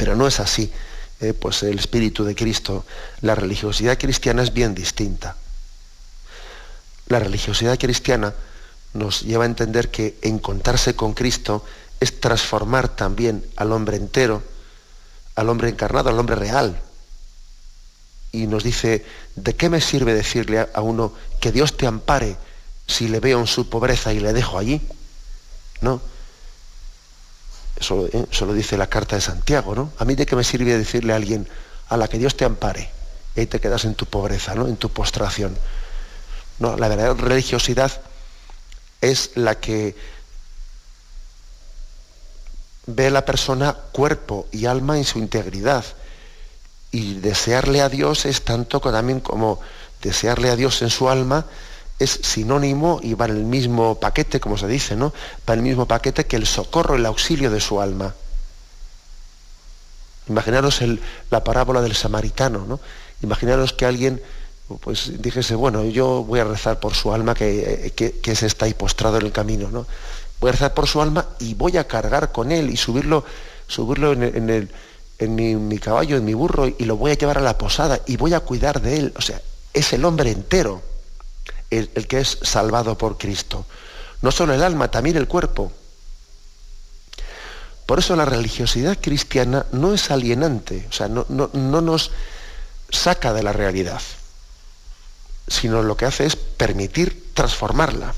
Pero 0.00 0.16
no 0.16 0.26
es 0.26 0.40
así. 0.40 0.72
Eh, 1.20 1.34
pues 1.34 1.62
el 1.62 1.78
espíritu 1.78 2.24
de 2.24 2.34
Cristo, 2.34 2.86
la 3.20 3.34
religiosidad 3.34 3.98
cristiana 3.98 4.42
es 4.42 4.54
bien 4.54 4.74
distinta. 4.74 5.36
La 7.08 7.18
religiosidad 7.18 7.78
cristiana 7.78 8.32
nos 8.94 9.20
lleva 9.20 9.44
a 9.44 9.46
entender 9.46 9.90
que 9.90 10.16
encontrarse 10.22 10.96
con 10.96 11.12
Cristo 11.12 11.66
es 12.00 12.18
transformar 12.18 12.88
también 12.88 13.44
al 13.56 13.72
hombre 13.72 13.98
entero, 13.98 14.42
al 15.34 15.50
hombre 15.50 15.68
encarnado, 15.68 16.08
al 16.08 16.18
hombre 16.18 16.36
real. 16.36 16.80
Y 18.32 18.46
nos 18.46 18.64
dice, 18.64 19.04
¿de 19.36 19.54
qué 19.54 19.68
me 19.68 19.82
sirve 19.82 20.14
decirle 20.14 20.66
a 20.72 20.80
uno 20.80 21.12
que 21.42 21.52
Dios 21.52 21.76
te 21.76 21.86
ampare 21.86 22.38
si 22.86 23.06
le 23.06 23.20
veo 23.20 23.38
en 23.38 23.46
su 23.46 23.68
pobreza 23.68 24.14
y 24.14 24.20
le 24.20 24.32
dejo 24.32 24.56
allí? 24.56 24.80
¿No? 25.82 26.00
Eso, 27.80 28.06
¿eh? 28.12 28.26
lo 28.40 28.52
dice 28.52 28.76
la 28.76 28.88
carta 28.88 29.16
de 29.16 29.22
Santiago, 29.22 29.74
¿no? 29.74 29.90
A 29.98 30.04
mí 30.04 30.14
de 30.14 30.26
qué 30.26 30.36
me 30.36 30.44
sirve 30.44 30.76
decirle 30.76 31.14
a 31.14 31.16
alguien, 31.16 31.48
a 31.88 31.96
la 31.96 32.08
que 32.08 32.18
Dios 32.18 32.36
te 32.36 32.44
ampare, 32.44 32.90
y 33.34 33.46
te 33.46 33.58
quedas 33.58 33.84
en 33.86 33.94
tu 33.94 34.06
pobreza, 34.06 34.54
¿no? 34.54 34.68
En 34.68 34.76
tu 34.76 34.90
postración. 34.90 35.56
No, 36.58 36.76
la 36.76 36.88
verdadera 36.88 37.14
religiosidad 37.14 38.02
es 39.00 39.30
la 39.34 39.58
que 39.58 39.96
ve 42.86 43.10
la 43.10 43.24
persona 43.24 43.72
cuerpo 43.92 44.46
y 44.52 44.66
alma 44.66 44.98
en 44.98 45.04
su 45.04 45.18
integridad. 45.18 45.84
Y 46.90 47.14
desearle 47.14 47.80
a 47.80 47.88
Dios 47.88 48.26
es 48.26 48.42
tanto 48.42 48.80
también 48.80 49.20
como 49.20 49.60
desearle 50.02 50.50
a 50.50 50.56
Dios 50.56 50.82
en 50.82 50.90
su 50.90 51.08
alma 51.08 51.46
es 52.00 52.18
sinónimo 52.22 52.98
y 53.02 53.14
va 53.14 53.26
en 53.26 53.36
el 53.36 53.44
mismo 53.44 54.00
paquete, 54.00 54.40
como 54.40 54.56
se 54.56 54.66
dice, 54.66 54.96
¿no? 54.96 55.12
Va 55.48 55.52
en 55.52 55.60
el 55.60 55.64
mismo 55.66 55.86
paquete 55.86 56.24
que 56.26 56.36
el 56.36 56.46
socorro, 56.46 56.96
el 56.96 57.04
auxilio 57.04 57.50
de 57.50 57.60
su 57.60 57.80
alma. 57.80 58.14
Imaginaros 60.26 60.80
la 61.30 61.44
parábola 61.44 61.82
del 61.82 61.94
samaritano, 61.94 62.64
¿no? 62.66 62.80
Imaginaros 63.22 63.74
que 63.74 63.84
alguien 63.84 64.22
pues 64.78 65.20
dijese, 65.20 65.54
bueno, 65.56 65.84
yo 65.84 66.24
voy 66.24 66.40
a 66.40 66.44
rezar 66.44 66.80
por 66.80 66.94
su 66.94 67.12
alma 67.12 67.34
que, 67.34 67.92
que, 67.94 68.36
se 68.36 68.46
está 68.46 68.64
ahí 68.64 68.74
postrado 68.74 69.18
en 69.18 69.26
el 69.26 69.32
camino, 69.32 69.68
¿no? 69.70 69.86
Voy 70.40 70.48
a 70.48 70.52
rezar 70.52 70.72
por 70.72 70.86
su 70.86 71.02
alma 71.02 71.26
y 71.38 71.54
voy 71.54 71.76
a 71.76 71.86
cargar 71.86 72.32
con 72.32 72.50
él 72.50 72.70
y 72.70 72.76
subirlo, 72.76 73.24
subirlo 73.66 74.12
en, 74.12 74.70
mi, 75.68 75.78
caballo, 75.78 76.16
en 76.16 76.24
mi 76.24 76.32
burro, 76.32 76.66
y 76.66 76.84
lo 76.84 76.96
voy 76.96 77.10
a 77.10 77.14
llevar 77.14 77.38
a 77.38 77.42
la 77.42 77.58
posada 77.58 78.00
y 78.06 78.16
voy 78.16 78.32
a 78.32 78.40
cuidar 78.40 78.80
de 78.80 78.96
él. 78.96 79.12
O 79.18 79.20
sea, 79.20 79.42
es 79.74 79.92
el 79.92 80.04
hombre 80.04 80.30
entero 80.30 80.82
el, 81.70 81.88
que 81.88 82.20
es 82.20 82.38
salvado 82.42 82.96
por 82.98 83.18
Cristo. 83.18 83.66
No 84.22 84.30
solo 84.30 84.54
el 84.54 84.62
alma, 84.62 84.90
también 84.90 85.16
el 85.16 85.28
cuerpo. 85.28 85.72
Por 87.86 87.98
eso 87.98 88.14
la 88.16 88.24
religiosidad 88.24 88.98
cristiana 89.00 89.66
no 89.72 89.94
es 89.94 90.10
alienante, 90.10 90.86
o 90.88 90.92
sea, 90.92 91.08
no, 91.08 91.26
no 91.28 91.80
nos 91.80 92.12
saca 92.90 93.32
de 93.32 93.42
la 93.42 93.52
realidad 93.52 94.00
sino 95.50 95.82
lo 95.82 95.96
que 95.96 96.06
hace 96.06 96.24
es 96.24 96.36
permitir 96.36 97.32
transformarla. 97.34 98.14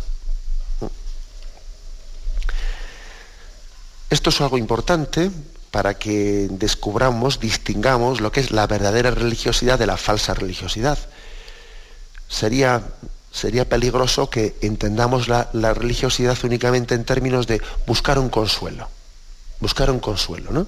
Esto 4.11 4.29
es 4.29 4.41
algo 4.43 4.59
importante 4.59 5.31
para 5.71 5.95
que 5.95 6.49
descubramos, 6.51 7.41
distingamos 7.41 8.21
lo 8.21 8.31
que 8.31 8.41
es 8.41 8.51
la 8.51 8.67
verdadera 8.67 9.11
religiosidad 9.11 9.79
de 9.79 9.87
la 9.87 9.97
falsa 9.97 10.35
religiosidad. 10.35 10.99
Sería, 12.29 12.83
sería 13.33 13.68
peligroso 13.68 14.29
que 14.29 14.55
entendamos 14.61 15.27
la, 15.29 15.49
religiosidad 15.75 16.37
únicamente 16.45 16.95
en 16.95 17.05
términos 17.05 17.47
de 17.47 17.61
buscar 17.87 18.18
un 18.18 18.29
consuelo. 18.29 18.88
Buscar 19.59 19.90
un 19.90 20.01
consuelo, 20.01 20.53
¿no? 20.53 20.66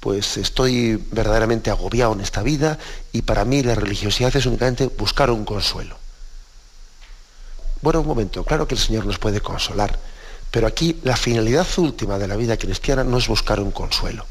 pues 0.00 0.36
estoy 0.36 0.96
verdaderamente 1.10 1.70
agobiado 1.70 2.12
en 2.12 2.20
esta 2.20 2.42
vida 2.42 2.78
y 3.12 3.22
para 3.22 3.44
mí 3.44 3.62
la 3.62 3.74
religiosidad 3.74 4.34
es 4.36 4.46
únicamente 4.46 4.86
buscar 4.86 5.30
un 5.30 5.44
consuelo. 5.44 5.96
Bueno, 7.82 8.00
un 8.00 8.06
momento, 8.06 8.44
claro 8.44 8.66
que 8.66 8.74
el 8.74 8.80
Señor 8.80 9.06
nos 9.06 9.18
puede 9.18 9.40
consolar, 9.40 9.98
pero 10.50 10.66
aquí 10.66 10.98
la 11.02 11.16
finalidad 11.16 11.66
última 11.78 12.18
de 12.18 12.28
la 12.28 12.36
vida 12.36 12.56
cristiana 12.56 13.04
no 13.04 13.18
es 13.18 13.28
buscar 13.28 13.60
un 13.60 13.72
consuelo, 13.72 14.24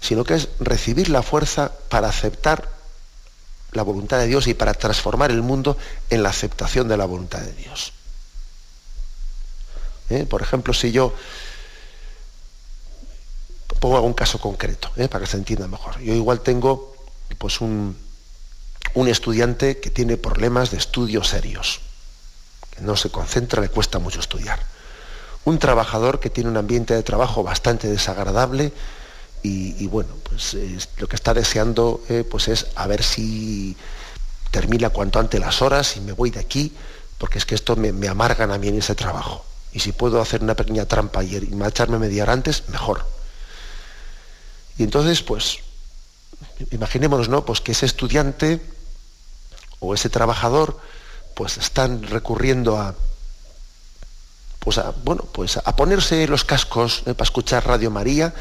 sino 0.00 0.24
que 0.24 0.34
es 0.34 0.48
recibir 0.58 1.08
la 1.08 1.22
fuerza 1.22 1.72
para 1.88 2.08
aceptar 2.08 2.75
la 3.72 3.82
voluntad 3.82 4.18
de 4.18 4.26
Dios 4.26 4.46
y 4.46 4.54
para 4.54 4.74
transformar 4.74 5.30
el 5.30 5.42
mundo 5.42 5.76
en 6.10 6.22
la 6.22 6.30
aceptación 6.30 6.88
de 6.88 6.96
la 6.96 7.04
voluntad 7.04 7.40
de 7.40 7.52
Dios. 7.52 7.92
¿Eh? 10.08 10.24
Por 10.28 10.42
ejemplo, 10.42 10.72
si 10.72 10.92
yo 10.92 11.14
pongo 13.80 14.00
un 14.00 14.14
caso 14.14 14.38
concreto, 14.38 14.90
¿eh? 14.96 15.08
para 15.08 15.24
que 15.24 15.30
se 15.30 15.36
entienda 15.36 15.68
mejor. 15.68 16.00
Yo 16.00 16.14
igual 16.14 16.40
tengo 16.40 16.94
pues, 17.38 17.60
un, 17.60 17.96
un 18.94 19.08
estudiante 19.08 19.78
que 19.78 19.90
tiene 19.90 20.16
problemas 20.16 20.70
de 20.70 20.78
estudio 20.78 21.22
serios, 21.22 21.80
que 22.70 22.80
no 22.80 22.96
se 22.96 23.10
concentra, 23.10 23.60
le 23.60 23.68
cuesta 23.68 23.98
mucho 23.98 24.20
estudiar. 24.20 24.60
Un 25.44 25.58
trabajador 25.58 26.18
que 26.18 26.30
tiene 26.30 26.50
un 26.50 26.56
ambiente 26.56 26.94
de 26.94 27.02
trabajo 27.02 27.42
bastante 27.42 27.88
desagradable 27.88 28.72
y, 29.42 29.86
bueno, 29.86 30.08
pues 30.24 30.56
lo 30.98 31.06
que 31.06 31.14
está 31.14 31.32
deseando 31.32 32.02
eh, 32.08 32.24
pues 32.28 32.48
es 32.48 32.66
a 32.74 32.86
ver 32.88 33.02
si 33.04 33.76
termina 34.50 34.90
cuanto 34.90 35.20
antes 35.20 35.40
las 35.40 35.62
horas 35.62 35.96
y 35.96 36.00
me 36.00 36.12
voy 36.12 36.30
de 36.30 36.40
aquí, 36.40 36.74
porque 37.18 37.38
es 37.38 37.46
que 37.46 37.54
esto 37.54 37.76
me, 37.76 37.92
me 37.92 38.08
amargan 38.08 38.50
a 38.50 38.58
mí 38.58 38.68
en 38.68 38.78
ese 38.78 38.94
trabajo. 38.94 39.44
Y 39.72 39.80
si 39.80 39.92
puedo 39.92 40.20
hacer 40.20 40.42
una 40.42 40.54
pequeña 40.54 40.86
trampa 40.86 41.22
y, 41.22 41.36
y 41.36 41.54
marcharme 41.54 41.98
media 41.98 42.24
hora 42.24 42.32
antes, 42.32 42.68
mejor. 42.70 43.06
Y 44.78 44.82
entonces, 44.82 45.22
pues, 45.22 45.58
imaginémonos, 46.70 47.28
¿no? 47.28 47.44
Pues 47.44 47.60
que 47.60 47.72
ese 47.72 47.86
estudiante 47.86 48.60
o 49.80 49.94
ese 49.94 50.08
trabajador, 50.08 50.80
pues 51.34 51.56
están 51.58 52.02
recurriendo 52.02 52.78
a, 52.78 52.94
pues 54.60 54.78
a, 54.78 54.92
bueno, 55.04 55.24
pues 55.32 55.58
a 55.58 55.76
ponerse 55.76 56.26
los 56.26 56.44
cascos 56.44 57.02
eh, 57.06 57.14
para 57.14 57.24
escuchar 57.24 57.66
Radio 57.66 57.90
María 57.90 58.34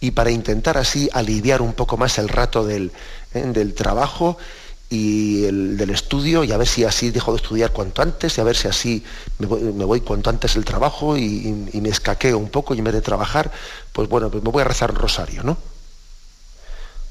y 0.00 0.12
para 0.12 0.30
intentar 0.30 0.78
así 0.78 1.08
aliviar 1.12 1.60
un 1.62 1.74
poco 1.74 1.96
más 1.96 2.18
el 2.18 2.28
rato 2.28 2.64
del, 2.64 2.90
eh, 3.34 3.44
del 3.44 3.74
trabajo 3.74 4.38
y 4.88 5.44
el, 5.44 5.76
del 5.76 5.90
estudio 5.90 6.42
y 6.42 6.50
a 6.50 6.56
ver 6.56 6.66
si 6.66 6.84
así 6.84 7.10
dejo 7.10 7.32
de 7.32 7.36
estudiar 7.36 7.70
cuanto 7.70 8.02
antes 8.02 8.36
y 8.36 8.40
a 8.40 8.44
ver 8.44 8.56
si 8.56 8.66
así 8.66 9.04
me 9.38 9.84
voy, 9.84 10.00
cuanto 10.00 10.30
antes 10.30 10.56
el 10.56 10.64
trabajo 10.64 11.16
y, 11.16 11.70
me 11.80 11.88
escaqueo 11.88 12.36
un 12.36 12.48
poco 12.48 12.74
y 12.74 12.78
en 12.78 12.84
vez 12.84 12.94
de 12.94 13.00
trabajar, 13.00 13.52
pues 13.92 14.08
bueno, 14.08 14.30
pues 14.30 14.42
me 14.42 14.50
voy 14.50 14.62
a 14.62 14.64
rezar 14.64 14.90
un 14.90 14.96
rosario, 14.96 15.44
¿no? 15.44 15.56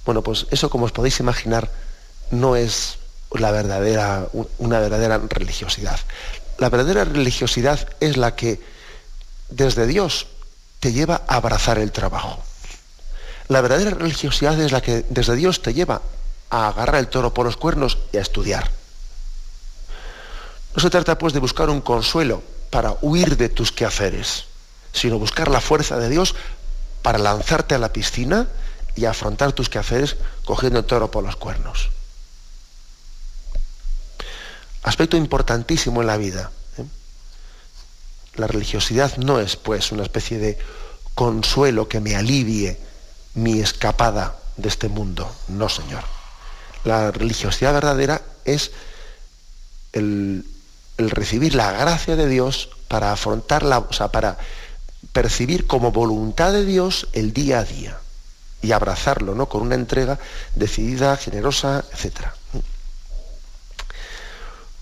Bueno, 0.06 0.22
pues 0.24 0.48
eso, 0.52 0.70
como 0.70 0.86
os 0.86 0.92
podéis 0.92 1.20
imaginar, 1.20 1.72
no 2.32 2.56
es 2.56 2.98
la 3.32 3.52
verdadera, 3.52 4.28
una 4.58 4.80
verdadera 4.80 5.20
religiosidad. 5.30 6.00
La 6.58 6.70
verdadera 6.70 7.06
religiosidad 7.06 7.88
es 8.00 8.18
la 8.18 8.36
que 8.36 8.60
desde 9.50 9.88
Dios 9.88 10.28
te 10.80 10.92
lleva 10.92 11.22
a 11.28 11.36
abrazar 11.36 11.78
el 11.78 11.92
trabajo. 11.92 12.44
La 13.50 13.62
verdadera 13.62 13.90
religiosidad 13.90 14.60
es 14.62 14.72
la 14.72 14.80
que 14.80 15.04
desde 15.10 15.36
Dios 15.36 15.64
te 15.64 15.74
lleva 15.74 16.04
a 16.52 16.68
agarrar 16.68 16.98
el 16.98 17.08
toro 17.08 17.34
por 17.34 17.48
los 17.48 17.58
cuernos 17.58 17.98
y 18.14 18.18
a 18.18 18.22
estudiar. 18.22 18.72
No 20.76 20.82
se 20.82 20.92
trata 20.92 21.18
pues 21.18 21.34
de 21.34 21.40
buscar 21.40 21.72
un 21.72 21.82
consuelo 21.82 22.44
para 22.70 22.96
huir 23.02 23.38
de 23.38 23.50
tus 23.50 23.72
quehaceres, 23.72 24.46
sino 24.94 25.18
buscar 25.18 25.50
la 25.50 25.62
fuerza 25.62 25.98
de 25.98 26.10
Dios 26.10 26.36
para 27.02 27.18
lanzarte 27.18 27.74
a 27.74 27.80
la 27.80 27.92
piscina 27.92 28.48
y 28.96 29.06
afrontar 29.06 29.52
tus 29.52 29.68
quehaceres 29.68 30.18
cogiendo 30.46 30.78
el 30.78 30.86
toro 30.86 31.10
por 31.10 31.24
los 31.24 31.36
cuernos. 31.36 31.90
Aspecto 34.84 35.18
importantísimo 35.18 36.02
en 36.02 36.08
la 36.08 36.18
vida. 36.18 36.52
¿eh? 36.78 36.86
La 38.36 38.46
religiosidad 38.46 39.18
no 39.18 39.40
es 39.40 39.56
pues 39.56 39.92
una 39.92 40.04
especie 40.04 40.38
de 40.38 40.60
consuelo 41.16 41.90
que 41.90 42.00
me 42.00 42.16
alivie 42.16 42.89
mi 43.42 43.60
escapada 43.60 44.36
de 44.58 44.70
este 44.70 44.90
mundo. 44.90 45.30
No, 45.48 45.70
Señor. 45.70 46.04
La 46.84 47.12
religiosidad 47.12 47.74
verdadera 47.74 48.22
es 48.46 48.72
el, 49.94 50.46
el 50.98 51.10
recibir 51.10 51.56
la 51.56 51.72
gracia 51.72 52.16
de 52.16 52.28
Dios 52.28 52.70
para 52.88 53.12
afrontarla, 53.12 53.80
o 53.80 53.94
sea, 53.94 54.10
para 54.10 54.38
percibir 55.14 55.68
como 55.68 55.92
voluntad 55.92 56.54
de 56.54 56.66
Dios 56.66 57.08
el 57.14 57.34
día 57.34 57.60
a 57.60 57.64
día 57.64 58.00
y 58.62 58.72
abrazarlo, 58.72 59.36
¿no? 59.36 59.48
Con 59.48 59.62
una 59.62 59.76
entrega 59.76 60.20
decidida, 60.56 61.16
generosa, 61.18 61.86
etc. 61.94 62.28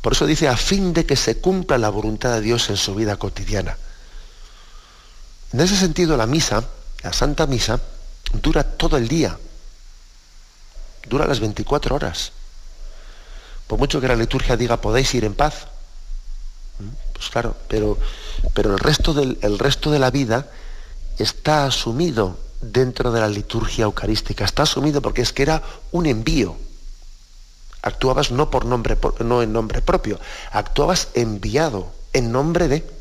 Por 0.01 0.13
eso 0.13 0.25
dice, 0.25 0.47
a 0.47 0.57
fin 0.57 0.93
de 0.93 1.05
que 1.05 1.15
se 1.15 1.37
cumpla 1.37 1.77
la 1.77 1.89
voluntad 1.89 2.33
de 2.33 2.41
Dios 2.41 2.69
en 2.69 2.77
su 2.77 2.95
vida 2.95 3.17
cotidiana. 3.17 3.77
En 5.53 5.59
ese 5.59 5.75
sentido, 5.75 6.17
la 6.17 6.25
misa, 6.25 6.63
la 7.03 7.13
Santa 7.13 7.45
Misa, 7.45 7.79
dura 8.33 8.63
todo 8.63 8.97
el 8.97 9.07
día. 9.07 9.37
Dura 11.07 11.25
las 11.25 11.39
24 11.39 11.95
horas. 11.95 12.31
Por 13.67 13.79
mucho 13.79 13.99
que 14.01 14.07
la 14.07 14.15
liturgia 14.15 14.57
diga 14.57 14.81
podéis 14.81 15.13
ir 15.13 15.25
en 15.25 15.33
paz. 15.33 15.67
Pues 17.13 17.29
claro, 17.29 17.55
pero, 17.67 17.97
pero 18.53 18.73
el, 18.73 18.79
resto 18.79 19.13
del, 19.13 19.37
el 19.41 19.57
resto 19.57 19.91
de 19.91 19.99
la 19.99 20.11
vida 20.11 20.49
está 21.17 21.65
asumido 21.65 22.37
dentro 22.61 23.11
de 23.11 23.21
la 23.21 23.27
liturgia 23.27 23.85
eucarística. 23.85 24.45
Está 24.45 24.63
asumido 24.63 25.01
porque 25.01 25.21
es 25.21 25.33
que 25.33 25.43
era 25.43 25.63
un 25.91 26.05
envío. 26.05 26.55
Actuabas 27.81 28.31
no 28.31 28.49
por 28.49 28.65
nombre, 28.65 28.97
no 29.19 29.41
en 29.41 29.53
nombre 29.53 29.81
propio, 29.81 30.19
actuabas 30.51 31.09
enviado 31.13 31.91
en 32.13 32.31
nombre 32.31 32.67
de. 32.67 32.96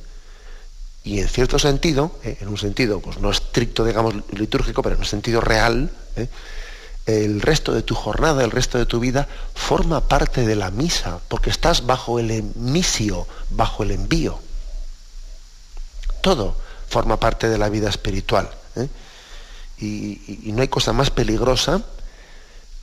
Y 1.07 1.21
en 1.21 1.29
cierto 1.29 1.61
sentido, 1.61 2.11
eh, 2.25 2.37
en 2.41 2.49
un 2.49 2.59
sentido 2.59 2.99
pues 2.99 3.21
no 3.21 3.31
estricto, 3.31 3.85
digamos, 3.85 4.13
litúrgico, 4.33 4.83
pero 4.83 4.97
en 4.97 5.03
un 5.03 5.07
sentido 5.07 5.41
real, 5.41 5.89
eh, 6.17 6.29
el 7.07 7.41
resto 7.41 7.73
de 7.73 7.83
tu 7.83 7.95
jornada, 7.95 8.43
el 8.43 8.51
resto 8.51 8.77
de 8.77 8.87
tu 8.87 8.99
vida, 8.99 9.29
forma 9.55 10.09
parte 10.09 10.45
de 10.45 10.57
la 10.57 10.73
misa, 10.73 11.21
porque 11.29 11.51
estás 11.51 11.87
bajo 11.87 12.19
el 12.19 12.33
emisio, 12.33 13.29
bajo 13.51 13.85
el 13.85 13.93
envío. 13.93 14.41
Todo 16.23 16.57
forma 16.89 17.21
parte 17.21 17.49
de 17.49 17.59
la 17.59 17.69
vida 17.69 17.89
espiritual. 17.89 18.51
¿eh? 18.75 18.89
Y, 19.79 20.51
no 20.53 20.63
hay 20.63 20.69
cosa 20.69 20.93
más 20.93 21.11
peligrosa 21.11 21.83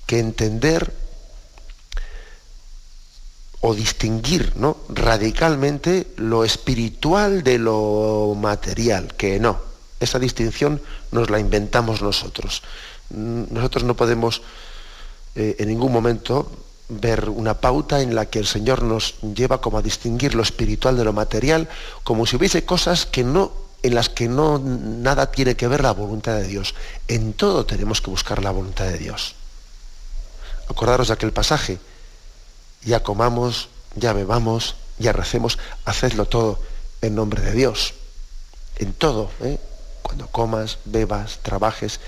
que 0.06 0.20
entender 0.20 0.94
o 3.66 3.74
distinguir 3.74 4.52
¿no? 4.58 4.76
radicalmente 4.90 6.08
lo 6.18 6.44
espiritual 6.44 7.44
de 7.44 7.58
lo 7.58 8.36
material, 8.38 9.16
que 9.16 9.40
no. 9.40 9.58
Esa 10.02 10.20
distinción 10.20 10.82
nos 11.12 11.30
la 11.30 11.40
inventamos 11.40 12.02
nosotros. 12.02 12.62
Nosotros 13.10 13.86
no 13.86 13.96
podemos 13.96 14.42
eh, 15.36 15.56
en 15.60 15.70
ningún 15.70 15.94
momento 15.94 16.52
ver 16.90 17.30
una 17.30 17.62
pauta 17.62 18.02
en 18.02 18.16
la 18.16 18.26
que 18.26 18.40
el 18.40 18.48
Señor 18.48 18.84
nos 18.84 19.16
lleva 19.22 19.62
como 19.62 19.78
a 19.78 19.82
distinguir 19.82 20.36
lo 20.36 20.44
espiritual 20.44 20.98
de 20.98 21.06
lo 21.06 21.14
material, 21.14 21.70
como 22.04 22.26
si 22.26 22.36
hubiese 22.36 22.66
cosas 22.66 23.06
que 23.06 23.24
no 23.24 23.54
en 23.82 23.96
las 23.96 24.10
que 24.10 24.28
no 24.28 24.60
nada 24.60 25.32
tiene 25.32 25.56
que 25.56 25.70
ver 25.70 25.84
la 25.84 25.94
voluntad 25.94 26.36
de 26.36 26.48
Dios. 26.48 26.76
En 27.08 27.32
todo 27.32 27.66
tenemos 27.66 28.02
que 28.02 28.10
buscar 28.10 28.44
la 28.44 28.52
voluntad 28.52 28.86
de 28.86 28.98
Dios. 28.98 29.36
Acordaros 30.68 31.08
de 31.08 31.14
aquel 31.14 31.32
pasaje. 31.32 31.80
Ya 32.86 33.02
comamos, 33.02 33.70
ya 33.96 34.14
bebamos, 34.14 34.76
ya 34.98 35.14
recemos, 35.14 35.60
hacedlo 35.86 36.26
todo 36.26 36.60
en 37.02 37.16
nombre 37.16 37.42
de 37.42 37.52
Dios. 37.52 37.94
En 38.78 38.94
todo, 38.94 39.30
¿eh? 39.42 39.60
cuando 40.02 40.28
comas, 40.28 40.80
bebas, 40.86 41.40
trabajes, 41.42 42.00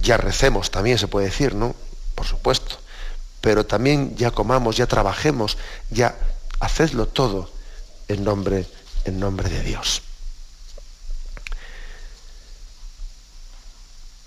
ya 0.00 0.16
recemos 0.16 0.70
también 0.70 0.98
se 0.98 1.08
puede 1.08 1.26
decir, 1.26 1.54
¿no? 1.54 1.74
Por 2.14 2.26
supuesto. 2.26 2.76
Pero 3.40 3.66
también 3.66 4.16
ya 4.16 4.30
comamos, 4.30 4.76
ya 4.76 4.86
trabajemos, 4.86 5.56
ya 5.90 6.16
hacedlo 6.60 7.06
todo 7.06 7.50
en 8.08 8.24
nombre, 8.24 8.66
en 9.04 9.20
nombre 9.20 9.48
de 9.48 9.62
Dios. 9.62 10.02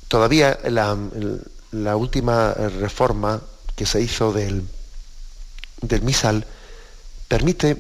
Todavía 0.07 0.59
la, 0.65 1.95
última 1.95 2.53
reforma 2.53 3.41
que 3.75 3.85
se 3.85 4.01
hizo 4.01 4.33
del, 4.33 4.67
del 5.81 6.01
misal 6.01 6.45
permite 7.27 7.77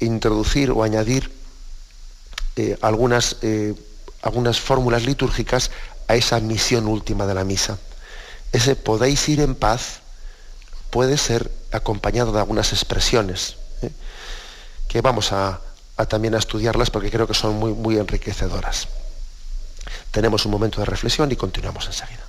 introducir 0.00 0.70
o 0.70 0.82
añadir 0.82 1.30
eh, 2.56 2.76
algunas, 2.82 3.36
eh, 3.42 3.74
algunas 4.22 4.60
fórmulas 4.60 5.04
litúrgicas 5.04 5.70
a 6.08 6.14
esa 6.14 6.38
misión 6.40 6.86
última 6.86 7.26
de 7.26 7.34
la 7.34 7.44
misa. 7.44 7.78
Ese 8.52 8.76
podéis 8.76 9.28
ir 9.28 9.40
en 9.40 9.54
paz 9.54 10.00
puede 10.90 11.18
ser 11.18 11.50
acompañado 11.72 12.30
de 12.32 12.38
algunas 12.38 12.72
expresiones, 12.72 13.56
¿eh? 13.82 13.90
que 14.86 15.00
vamos 15.00 15.32
a, 15.32 15.60
a, 15.96 16.06
también 16.06 16.34
a 16.34 16.38
estudiarlas 16.38 16.90
porque 16.90 17.10
creo 17.10 17.26
que 17.26 17.34
son 17.34 17.56
muy, 17.56 17.72
muy 17.72 17.98
enriquecedoras. 17.98 18.88
Tenemos 20.12 20.44
un 20.46 20.52
momento 20.52 20.78
de 20.80 20.86
reflexión 20.86 21.32
y 21.32 21.36
continuamos 21.36 21.86
enseguida. 21.86 22.23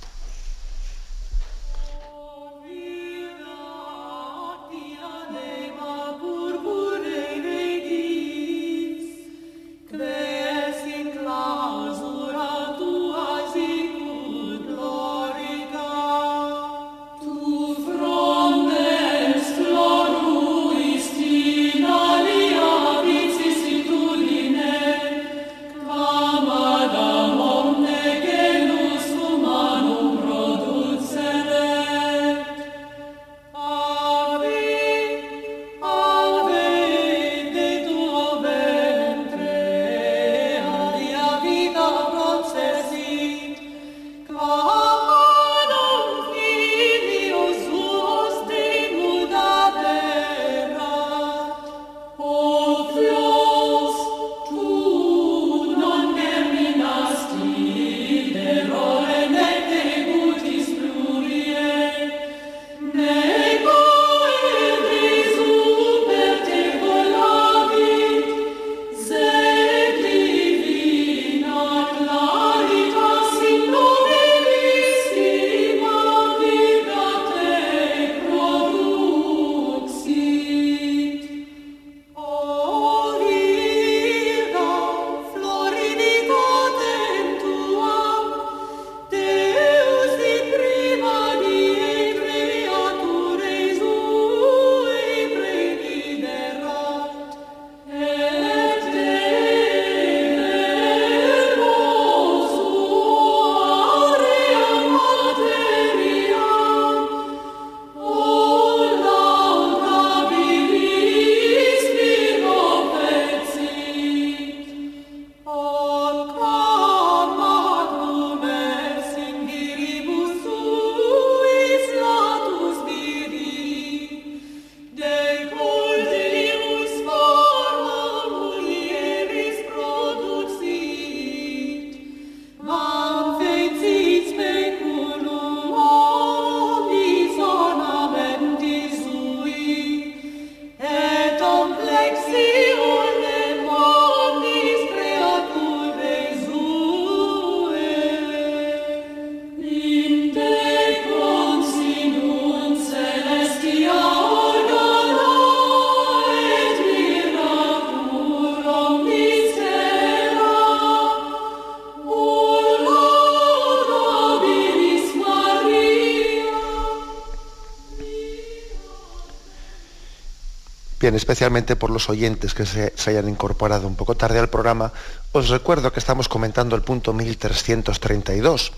Especialmente 171.16 171.76
por 171.76 171.90
los 171.90 172.08
oyentes 172.08 172.54
que 172.54 172.66
se, 172.66 172.92
hayan 173.06 173.28
incorporado 173.28 173.88
un 173.88 173.96
poco 173.96 174.16
tarde 174.16 174.38
al 174.38 174.48
programa, 174.48 174.92
os 175.32 175.48
recuerdo 175.48 175.92
que 175.92 176.00
estamos 176.00 176.28
comentando 176.28 176.76
el 176.76 176.82
punto 176.82 177.12
1332, 177.12 178.72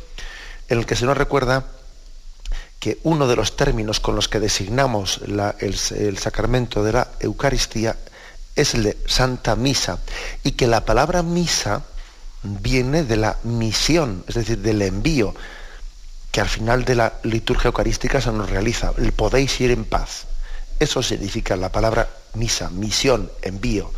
en 0.68 0.78
el 0.78 0.86
que 0.86 0.96
se 0.96 1.06
nos 1.06 1.16
recuerda 1.16 1.66
que 2.78 2.98
uno 3.02 3.26
de 3.26 3.36
los 3.36 3.56
términos 3.56 3.98
con 4.00 4.14
los 4.14 4.28
que 4.28 4.40
designamos 4.40 5.20
el, 5.58 6.18
sacramento 6.18 6.84
de 6.84 6.92
la 6.92 7.08
Eucaristía 7.20 7.96
es 8.54 8.74
el 8.74 8.84
de 8.84 8.98
Santa 9.06 9.56
Misa 9.56 9.98
y 10.44 10.52
que 10.52 10.66
la 10.66 10.84
palabra 10.84 11.22
misa 11.22 11.82
viene 12.42 13.02
de 13.02 13.16
la 13.16 13.36
misión, 13.42 14.24
es 14.28 14.36
decir, 14.36 14.58
del 14.58 14.82
envío 14.82 15.34
que 16.30 16.40
al 16.40 16.48
final 16.48 16.84
de 16.84 16.94
la 16.94 17.14
liturgia 17.24 17.68
eucarística 17.68 18.20
se 18.20 18.30
nos 18.30 18.50
realiza. 18.50 18.92
El 18.98 19.12
podéis 19.12 19.60
ir 19.60 19.70
en 19.70 19.84
paz. 19.84 20.26
Eso 20.78 21.02
significa 21.02 21.56
la 21.56 21.72
palabra 21.72 22.08
misa, 22.34 22.70
misión, 22.70 23.30
envío. 23.42 23.90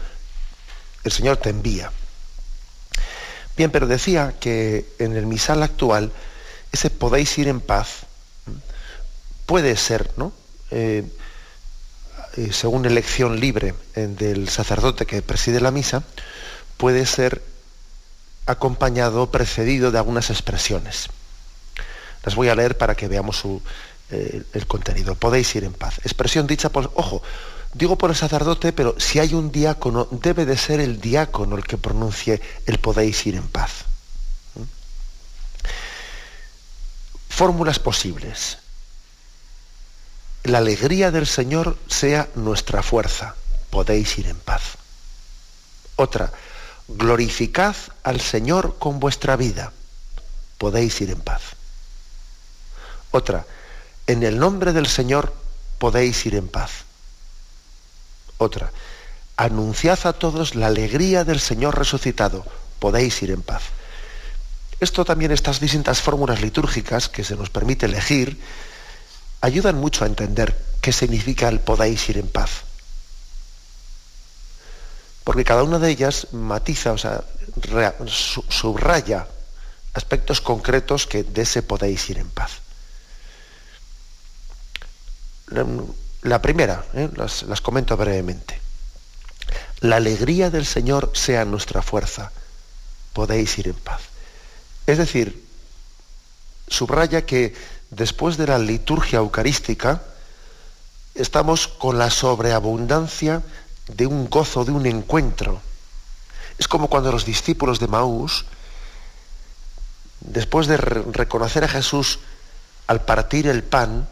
El 1.05 1.13
Señor 1.13 1.39
te 1.39 1.51
envía. 1.51 1.93
Bien, 3.57 3.71
pero 3.71 3.87
decía 3.87 4.35
que 4.39 4.87
en 4.99 5.17
el 5.17 5.27
misal 5.27 5.63
actual 5.63 6.13
ese 6.73 6.91
podéis 6.91 7.37
ir 7.39 7.49
en 7.49 7.61
paz 7.61 8.07
puede 9.47 9.77
ser, 9.77 10.13
¿no? 10.17 10.33
Eh, 10.71 11.05
eh, 12.37 12.53
según 12.53 12.87
elección 12.87 13.41
libre 13.41 13.75
eh, 13.97 14.07
del 14.07 14.49
sacerdote 14.49 15.07
que 15.07 15.23
preside 15.23 15.61
la 15.61 15.73
misa, 15.73 16.05
puede 16.77 17.05
ser 17.05 17.43
acompañado, 18.47 19.33
precedido 19.33 19.91
de 19.91 19.99
algunas 19.99 20.31
expresiones. 20.31 21.09
Las 22.23 22.37
voy 22.37 22.49
a 22.49 22.55
leer 22.55 22.79
para 22.79 22.95
que 22.95 23.09
veamos 23.09 23.43
el 24.11 24.67
contenido. 24.67 25.15
Podéis 25.17 25.55
ir 25.57 25.65
en 25.65 25.73
paz. 25.73 25.99
Expresión 26.05 26.47
dicha 26.47 26.69
por, 26.69 26.93
ojo, 26.95 27.23
digo 27.73 27.97
por 27.97 28.11
el 28.11 28.17
sacerdote, 28.17 28.73
pero 28.73 28.95
si 28.99 29.19
hay 29.19 29.35
un 29.35 29.53
diácono, 29.53 30.09
debe 30.11 30.47
de 30.47 30.57
ser 30.57 30.81
el 30.81 31.01
diácono 31.01 31.57
el 31.57 31.65
que 31.65 31.79
pronuncie 31.79 32.41
el 32.67 32.79
podéis 32.79 33.27
ir 33.27 33.37
en 33.37 33.49
paz. 33.49 33.85
¿Mm? 34.55 34.63
Fórmulas 37.29 37.79
posibles 37.79 38.59
la 40.45 40.59
alegría 40.59 41.11
del 41.11 41.27
Señor 41.27 41.77
sea 41.87 42.29
nuestra 42.35 42.83
fuerza. 42.83 43.35
Podéis 43.69 44.19
ir 44.19 44.27
en 44.27 44.39
paz. 44.39 44.63
Otra, 45.97 46.33
glorificad 46.89 47.77
al 48.03 48.21
Señor 48.21 48.77
con 48.79 49.01
vuestra 49.01 49.37
vida. 49.37 49.73
Podéis 50.59 51.01
ir 51.01 51.11
en 51.11 51.21
paz. 51.21 51.43
Otra, 53.11 53.47
en 54.07 54.23
el 54.23 54.39
nombre 54.39 54.73
del 54.73 54.87
Señor 54.87 55.35
podéis 55.79 56.25
ir 56.27 56.35
en 56.35 56.49
paz. 56.49 56.71
Otra, 58.41 58.73
anunciad 59.37 59.99
a 60.07 60.15
todos 60.15 60.55
la 60.55 60.69
alegría 60.69 61.25
del 61.25 61.41
Señor 61.41 61.77
resucitado. 61.79 62.43
Podéis 62.79 63.21
ir 63.23 63.33
en 63.33 63.43
paz. 63.43 63.65
Esto 64.81 65.05
también, 65.05 65.31
estas 65.31 65.61
distintas 65.61 66.01
fórmulas 66.01 66.41
litúrgicas 66.41 67.11
que 67.11 67.23
se 67.23 67.37
nos 67.37 67.51
permite 67.51 67.85
elegir, 67.85 68.41
ayudan 69.43 69.77
mucho 69.77 70.05
a 70.05 70.07
entender 70.07 70.57
qué 70.81 70.91
significa 70.91 71.51
el 71.51 71.61
podéis 71.61 72.09
ir 72.09 72.17
en 72.17 72.29
paz. 72.29 72.63
Porque 75.23 75.45
cada 75.45 75.63
una 75.63 75.79
de 75.79 75.91
ellas 75.91 76.29
matiza, 76.33 76.93
o 76.93 76.99
sea, 76.99 77.23
subraya 78.49 79.29
aspectos 79.93 80.41
concretos 80.41 81.07
que 81.07 81.25
de 81.25 81.43
ese 81.43 81.63
podéis 81.63 82.09
ir 82.09 82.17
en 82.17 82.31
paz. 82.31 82.53
La 86.23 86.43
primera, 86.43 86.85
¿eh? 86.95 87.09
las, 87.17 87.45
las 87.45 87.61
comento 87.61 87.97
brevemente. 87.97 88.61
La 89.81 89.97
alegría 89.97 90.51
del 90.51 90.67
Señor 90.67 91.13
sea 91.15 91.45
nuestra 91.45 91.83
fuerza. 91.83 92.31
Podéis 93.13 93.59
ir 93.59 93.69
en 93.69 93.75
paz. 93.75 94.03
Es 94.87 94.99
decir, 94.99 95.47
subraya 96.69 97.25
que 97.25 97.55
después 97.91 98.37
de 98.37 98.47
la 98.47 98.59
liturgia 98.59 99.19
eucarística, 99.19 100.03
estamos 101.15 101.69
con 101.69 101.99
la 101.99 102.11
sobreabundancia 102.11 103.43
de 103.89 104.07
un 104.07 104.29
gozo, 104.31 104.65
de 104.65 104.73
un 104.73 104.87
encuentro. 104.87 105.61
Es 106.59 106.69
como 106.69 106.89
cuando 106.89 107.11
los 107.11 107.25
discípulos 107.25 107.81
de 107.81 107.89
Maús, 107.89 108.45
después 110.21 110.67
de 110.67 110.77
reconocer 110.77 111.65
a 111.65 111.69
Jesús 111.69 112.21
al 112.87 113.05
partir 113.05 113.47
el 113.47 113.63
pan, 113.63 114.09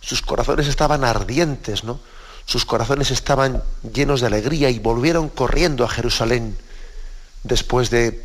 sus 0.00 0.22
corazones 0.22 0.66
estaban 0.66 1.04
ardientes, 1.04 1.84
¿no? 1.84 2.00
Sus 2.46 2.64
corazones 2.64 3.10
estaban 3.10 3.62
llenos 3.92 4.20
de 4.20 4.28
alegría 4.28 4.70
y 4.70 4.78
volvieron 4.78 5.28
corriendo 5.28 5.84
a 5.84 5.88
Jerusalén 5.88 6.56
después 7.42 7.90
de, 7.90 8.24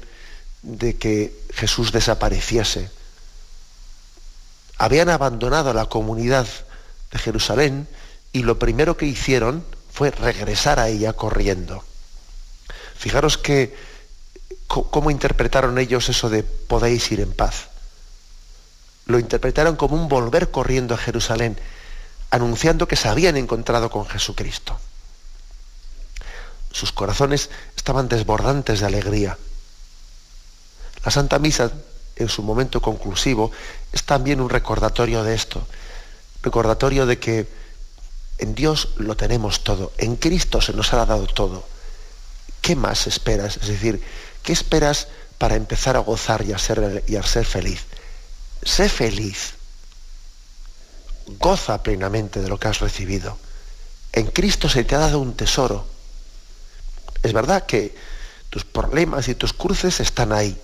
que 0.97 1.35
Jesús 1.53 1.91
desapareciese 1.91 2.89
habían 4.77 5.09
abandonado 5.09 5.73
la 5.73 5.85
comunidad 5.85 6.47
de 7.11 7.19
Jerusalén 7.19 7.87
y 8.31 8.43
lo 8.43 8.59
primero 8.59 8.97
que 8.97 9.05
hicieron 9.05 9.65
fue 9.91 10.09
regresar 10.11 10.79
a 10.79 10.87
ella 10.87 11.13
corriendo. 11.13 11.83
Fijaros 12.95 13.37
que 13.37 13.75
cómo 14.67 15.11
interpretaron 15.11 15.77
ellos 15.77 16.09
eso 16.09 16.29
de 16.29 16.43
podéis 16.43 17.11
ir 17.11 17.19
en 17.19 17.31
paz. 17.33 17.67
Lo 19.13 19.19
interpretaron 19.19 19.75
como 19.75 19.95
un 19.95 20.09
volver 20.09 20.49
corriendo 20.49 20.95
a 20.95 20.97
Jerusalén, 20.97 21.55
anunciando 22.31 22.87
que 22.87 22.95
se 22.95 23.09
habían 23.09 23.37
encontrado 23.37 23.91
con 23.91 24.07
Jesucristo. 24.07 24.75
Sus 26.71 26.91
corazones 26.91 27.51
estaban 27.77 28.09
desbordantes 28.09 28.79
de 28.79 28.87
alegría. 28.87 29.37
La 31.05 31.11
Santa 31.11 31.37
Misa 31.37 31.71
en 32.15 32.27
su 32.27 32.41
momento 32.41 32.81
conclusivo, 32.81 33.51
es 33.91 34.01
también 34.01 34.41
un 34.41 34.49
recordatorio 34.49 35.23
de 35.23 35.35
esto. 35.35 35.67
Recordatorio 36.41 37.05
de 37.05 37.19
que 37.19 37.47
en 38.39 38.55
Dios 38.55 38.95
lo 38.97 39.15
tenemos 39.15 39.63
todo, 39.63 39.91
en 39.99 40.15
Cristo 40.15 40.59
se 40.59 40.73
nos 40.73 40.91
ha 40.91 41.05
dado 41.05 41.27
todo. 41.27 41.67
¿Qué 42.61 42.75
más 42.75 43.05
esperas? 43.05 43.57
Es 43.57 43.67
decir, 43.67 44.01
¿qué 44.41 44.53
esperas 44.53 45.07
para 45.37 45.53
empezar 45.53 45.97
a 45.97 45.99
gozar 45.99 46.43
y 46.47 46.53
a 46.53 46.57
ser, 46.57 47.03
y 47.05 47.15
a 47.15 47.21
ser 47.21 47.45
feliz? 47.45 47.85
Sé 48.65 48.89
feliz. 48.89 49.53
Goza 51.39 51.81
plenamente 51.81 52.41
de 52.41 52.49
lo 52.49 52.59
que 52.59 52.67
has 52.67 52.79
recibido. 52.79 53.37
En 54.11 54.27
Cristo 54.27 54.69
se 54.69 54.83
te 54.83 54.95
ha 54.95 54.99
dado 54.99 55.19
un 55.19 55.35
tesoro. 55.35 55.87
Es 57.21 57.33
verdad 57.33 57.65
que 57.65 57.95
tus 58.49 58.65
problemas 58.65 59.27
y 59.27 59.35
tus 59.35 59.53
cruces 59.53 59.99
están 59.99 60.31
ahí 60.31 60.59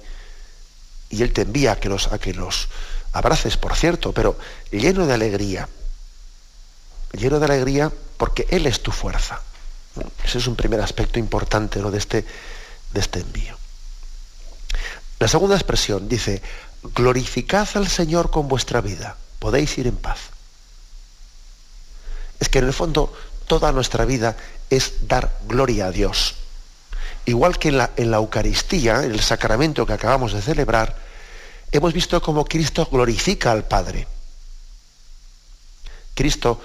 y 1.10 1.24
Él 1.24 1.34
te 1.34 1.42
envía 1.42 1.74
a 1.74 1.76
que 1.78 1.90
los, 1.90 2.08
que 2.22 2.34
los 2.34 2.68
abraces, 3.14 3.58
por 3.58 3.76
cierto, 3.76 4.14
pero 4.14 4.38
lleno 4.72 5.08
de 5.08 5.14
alegría. 5.14 5.68
Lleno 7.14 7.40
de 7.40 7.46
alegría 7.46 7.92
porque 8.18 8.46
Él 8.52 8.68
es 8.68 8.84
tu 8.84 8.92
fuerza. 8.92 9.42
Ese 10.24 10.38
es 10.38 10.48
un 10.48 10.56
primer 10.56 10.80
aspecto 10.82 11.18
importante 11.18 11.82
de, 11.82 11.98
este, 11.98 12.26
de 12.94 13.00
este 13.00 13.22
envío. 13.22 13.58
La 15.18 15.28
segunda 15.28 15.56
expresión 15.56 16.08
dice, 16.08 16.42
glorificad 16.84 17.68
al 17.76 17.88
Señor 17.88 18.32
con 18.32 18.48
vuestra 18.48 18.82
vida, 18.82 19.18
podéis 19.40 19.78
ir 19.78 19.88
en 19.88 19.98
paz. 19.98 20.20
Es 22.40 22.50
que 22.50 22.60
en 22.60 22.66
el 22.66 22.74
fondo 22.74 23.14
toda 23.48 23.72
nuestra 23.72 24.06
vida 24.06 24.38
es 24.70 25.08
dar 25.08 25.40
gloria 25.48 25.88
a 25.88 25.92
Dios. 25.92 26.36
Igual 27.26 27.60
que 27.60 27.70
en 27.70 27.78
la, 27.78 27.92
en 27.98 28.12
la 28.12 28.18
Eucaristía, 28.18 29.04
el 29.04 29.20
sacramento 29.20 29.86
que 29.86 29.94
acabamos 29.94 30.34
de 30.34 30.42
celebrar, 30.42 30.96
hemos 31.72 31.94
visto 31.94 32.22
cómo 32.22 32.46
Cristo 32.46 32.88
glorifica 32.92 33.52
al 33.52 33.66
Padre. 33.66 34.08
Cristo 36.16 36.62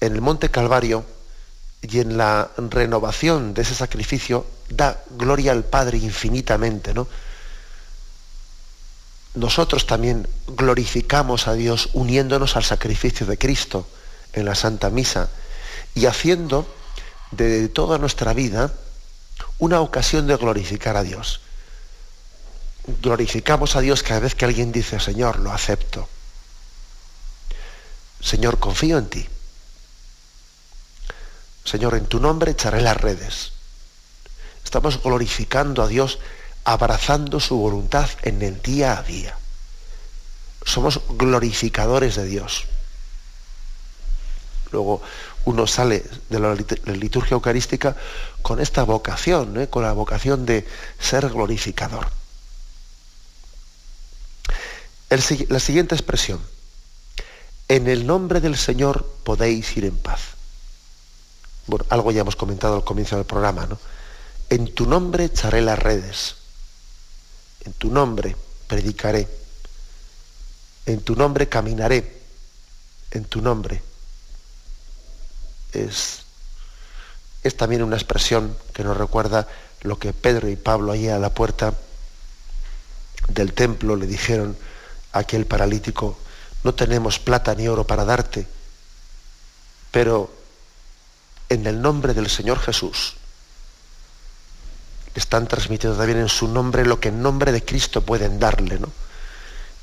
en 0.00 0.14
el 0.14 0.20
Monte 0.20 0.50
Calvario 0.50 1.04
y 1.82 2.00
en 2.00 2.16
la 2.16 2.50
renovación 2.56 3.54
de 3.54 3.62
ese 3.62 3.74
sacrificio 3.74 4.46
da 4.68 5.02
gloria 5.10 5.52
al 5.52 5.64
Padre 5.64 5.98
infinitamente, 5.98 6.94
¿no? 6.94 7.06
Nosotros 9.34 9.86
también 9.86 10.28
glorificamos 10.48 11.46
a 11.46 11.54
Dios 11.54 11.90
uniéndonos 11.92 12.56
al 12.56 12.64
sacrificio 12.64 13.26
de 13.26 13.38
Cristo 13.38 13.86
en 14.32 14.44
la 14.44 14.54
Santa 14.54 14.90
Misa 14.90 15.28
y 15.94 16.06
haciendo 16.06 16.66
de 17.30 17.68
toda 17.68 17.98
nuestra 17.98 18.32
vida 18.32 18.72
una 19.58 19.80
ocasión 19.80 20.26
de 20.26 20.36
glorificar 20.36 20.96
a 20.96 21.02
Dios. 21.02 21.40
Glorificamos 23.02 23.76
a 23.76 23.80
Dios 23.80 24.02
cada 24.02 24.20
vez 24.20 24.34
que 24.34 24.44
alguien 24.44 24.72
dice, 24.72 24.98
Señor, 24.98 25.38
lo 25.38 25.52
acepto. 25.52 26.08
Señor, 28.20 28.58
confío 28.58 28.98
en 28.98 29.08
ti. 29.08 29.28
Señor, 31.64 31.94
en 31.94 32.06
tu 32.06 32.20
nombre 32.20 32.52
echaré 32.52 32.80
las 32.80 32.96
redes. 32.96 33.52
Estamos 34.64 35.02
glorificando 35.02 35.82
a 35.82 35.88
Dios, 35.88 36.18
abrazando 36.72 37.40
su 37.40 37.56
voluntad 37.56 38.08
en 38.22 38.42
el 38.42 38.62
día 38.62 38.96
a 38.96 39.02
día. 39.02 39.36
Somos 40.64 41.00
glorificadores 41.08 42.14
de 42.14 42.24
Dios. 42.26 42.66
Luego, 44.70 45.02
uno 45.46 45.66
sale 45.66 46.04
de 46.28 46.38
la 46.38 46.54
liturgia 46.94 47.34
eucarística 47.34 47.96
con 48.42 48.60
esta 48.60 48.84
vocación, 48.84 49.60
¿eh? 49.60 49.68
con 49.68 49.82
la 49.82 49.92
vocación 49.92 50.46
de 50.46 50.64
ser 51.00 51.28
glorificador. 51.30 52.06
la 55.48 55.58
siguiente 55.58 55.96
expresión, 55.96 56.40
en 57.66 57.88
el 57.88 58.06
nombre 58.06 58.40
del 58.40 58.56
Señor 58.56 59.12
podéis 59.24 59.76
ir 59.76 59.86
en 59.86 59.96
paz. 59.96 60.20
Bueno, 61.66 61.84
algo 61.88 62.12
ya 62.12 62.20
hemos 62.20 62.36
comentado 62.36 62.76
al 62.76 62.84
comienzo 62.84 63.16
del 63.16 63.24
programa, 63.24 63.66
¿no? 63.66 63.76
En 64.50 64.72
tu 64.72 64.86
nombre 64.86 65.24
echaré 65.24 65.62
las 65.62 65.78
redes. 65.78 66.39
En 67.64 67.72
tu 67.74 67.90
nombre 67.90 68.36
predicaré. 68.66 69.28
En 70.86 71.02
tu 71.02 71.14
nombre 71.14 71.48
caminaré. 71.48 72.20
En 73.10 73.24
tu 73.24 73.40
nombre. 73.40 73.82
Es, 75.72 76.22
es 77.42 77.56
también 77.56 77.82
una 77.82 77.96
expresión 77.96 78.56
que 78.72 78.84
nos 78.84 78.96
recuerda 78.96 79.46
lo 79.82 79.98
que 79.98 80.12
Pedro 80.12 80.48
y 80.48 80.56
Pablo 80.56 80.92
allí 80.92 81.08
a 81.08 81.18
la 81.18 81.32
puerta 81.32 81.74
del 83.28 83.52
templo 83.52 83.96
le 83.96 84.06
dijeron 84.06 84.56
a 85.12 85.20
aquel 85.20 85.46
paralítico, 85.46 86.18
no 86.64 86.74
tenemos 86.74 87.18
plata 87.18 87.54
ni 87.54 87.68
oro 87.68 87.86
para 87.86 88.04
darte, 88.04 88.46
pero 89.90 90.32
en 91.48 91.66
el 91.66 91.80
nombre 91.80 92.14
del 92.14 92.28
Señor 92.28 92.58
Jesús 92.58 93.16
están 95.20 95.46
transmitiendo 95.46 95.96
también 95.96 96.18
en 96.18 96.28
su 96.28 96.48
nombre 96.48 96.84
lo 96.84 96.98
que 96.98 97.10
en 97.10 97.22
nombre 97.22 97.52
de 97.52 97.64
Cristo 97.64 98.02
pueden 98.02 98.40
darle, 98.40 98.78
¿no? 98.78 98.90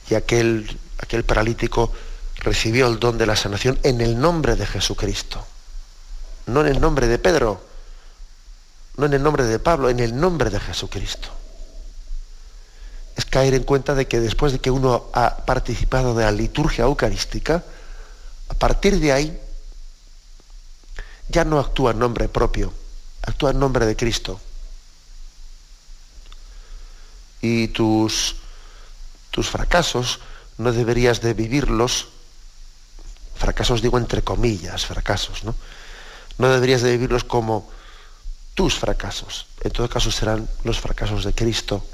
Y 0.10 0.16
aquel, 0.16 0.80
aquel 1.00 1.24
paralítico 1.24 1.92
recibió 2.38 2.88
el 2.88 3.00
don 3.00 3.18
de 3.18 3.26
la 3.26 3.36
sanación 3.36 3.80
en 3.84 4.02
el 4.02 4.20
nombre 4.20 4.56
de 4.56 4.66
Jesucristo, 4.66 5.46
no 6.48 6.62
en 6.62 6.68
el 6.68 6.82
nombre 6.82 7.08
de 7.08 7.20
Pedro, 7.20 7.62
no 8.98 9.06
en 9.06 9.14
el 9.14 9.24
nombre 9.24 9.46
de 9.46 9.60
Pablo, 9.60 9.90
en 9.90 10.00
el 10.00 10.20
nombre 10.20 10.50
de 10.50 10.60
Jesucristo. 10.60 11.30
Es 13.16 13.26
caer 13.26 13.54
en 13.54 13.64
cuenta 13.64 13.96
de 13.96 14.08
que 14.08 14.20
después 14.20 14.52
de 14.52 14.60
que 14.60 14.72
uno 14.72 15.06
ha 15.14 15.38
participado 15.38 16.16
de 16.16 16.24
la 16.24 16.32
liturgia 16.32 16.86
eucarística, 16.86 17.64
a 18.50 18.54
partir 18.54 19.00
de 19.00 19.12
ahí 19.12 19.40
ya 21.30 21.44
no 21.44 21.60
actúa 21.60 21.92
en 21.92 22.00
nombre 22.00 22.28
propio, 22.28 22.74
actúa 23.22 23.52
en 23.52 23.60
nombre 23.60 23.86
de 23.86 23.96
Cristo. 23.96 24.40
Y 27.42 27.70
tus, 27.70 28.36
tus 29.32 29.50
fracasos 29.50 30.20
no 30.58 30.72
deberías 30.72 31.22
de 31.22 31.34
vivirlos, 31.34 32.08
fracasos 33.36 33.82
digo 33.82 33.98
entre 33.98 34.24
comillas, 34.24 34.86
fracasos, 34.86 35.44
¿no? 35.44 35.56
No 36.38 36.50
deberías 36.50 36.82
de 36.82 36.92
vivirlos 36.92 37.24
como 37.24 37.70
tus 38.54 38.76
fracasos. 38.76 39.46
En 39.62 39.72
todo 39.72 39.90
caso 39.90 40.12
serán 40.12 40.50
los 40.64 40.80
fracasos 40.80 41.24
de 41.24 41.34
Cristo 41.34 41.86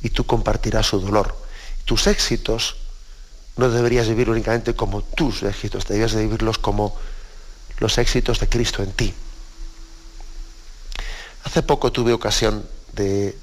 y 0.00 0.10
tú 0.10 0.24
compartirás 0.24 0.86
su 0.86 1.00
dolor. 1.00 1.36
Tus 1.84 2.06
éxitos 2.06 2.76
no 3.56 3.68
deberías 3.68 4.06
vivir 4.06 4.30
únicamente 4.30 4.74
como 4.74 5.02
tus 5.02 5.42
éxitos, 5.42 5.86
deberías 5.86 6.12
de 6.12 6.22
vivirlos 6.22 6.58
como 6.58 6.96
los 7.78 7.98
éxitos 7.98 8.38
de 8.38 8.48
Cristo 8.48 8.82
en 8.82 8.92
ti. 8.92 9.14
Hace 11.44 11.62
poco 11.62 11.90
tuve 11.90 12.12
ocasión 12.12 12.64
de, 12.92 13.36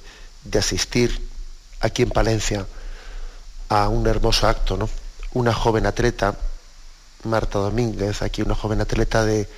de 0.45 0.59
asistir 0.59 1.27
aquí 1.81 2.03
en 2.03 2.09
Palencia 2.09 2.65
a 3.69 3.89
un 3.89 4.07
hermoso 4.07 4.47
acto, 4.47 4.77
¿no? 4.77 4.89
Una 5.33 5.53
joven 5.53 5.85
atleta, 5.85 6.35
Marta 7.23 7.59
Domínguez, 7.59 8.21
aquí 8.21 8.41
una 8.41 8.55
joven 8.55 8.79
atleta 8.79 9.25
de, 9.25 9.49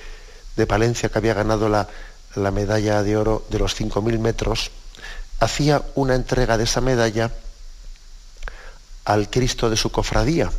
de 0.56 0.66
Palencia 0.66 1.08
que 1.08 1.18
había 1.18 1.34
ganado 1.34 1.68
la, 1.68 1.88
la 2.34 2.50
medalla 2.50 3.02
de 3.02 3.16
oro 3.16 3.46
de 3.50 3.58
los 3.58 3.78
5.000 3.78 4.18
metros, 4.18 4.70
hacía 5.40 5.82
una 5.94 6.14
entrega 6.14 6.58
de 6.58 6.64
esa 6.64 6.80
medalla 6.80 7.30
al 9.04 9.30
Cristo 9.30 9.70
de 9.70 9.76
su 9.76 9.90
cofradía. 9.90 10.50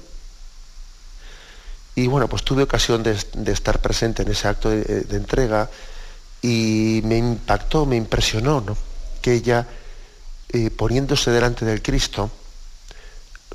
Y 1.95 2.07
bueno, 2.07 2.27
pues 2.27 2.43
tuve 2.43 2.63
ocasión 2.63 3.03
de, 3.03 3.17
de 3.34 3.51
estar 3.51 3.80
presente 3.80 4.23
en 4.23 4.32
ese 4.32 4.47
acto 4.47 4.69
de, 4.69 5.05
entrega 5.11 5.69
y 6.41 7.01
me 7.03 7.17
impactó, 7.17 7.86
me 7.86 7.97
impresionó, 7.97 8.61
¿no? 8.61 8.77
Que 9.21 9.34
ella, 9.34 9.67
eh, 10.50 10.70
poniéndose 10.72 11.32
delante 11.32 11.66
del 11.66 11.82
Cristo, 11.82 12.32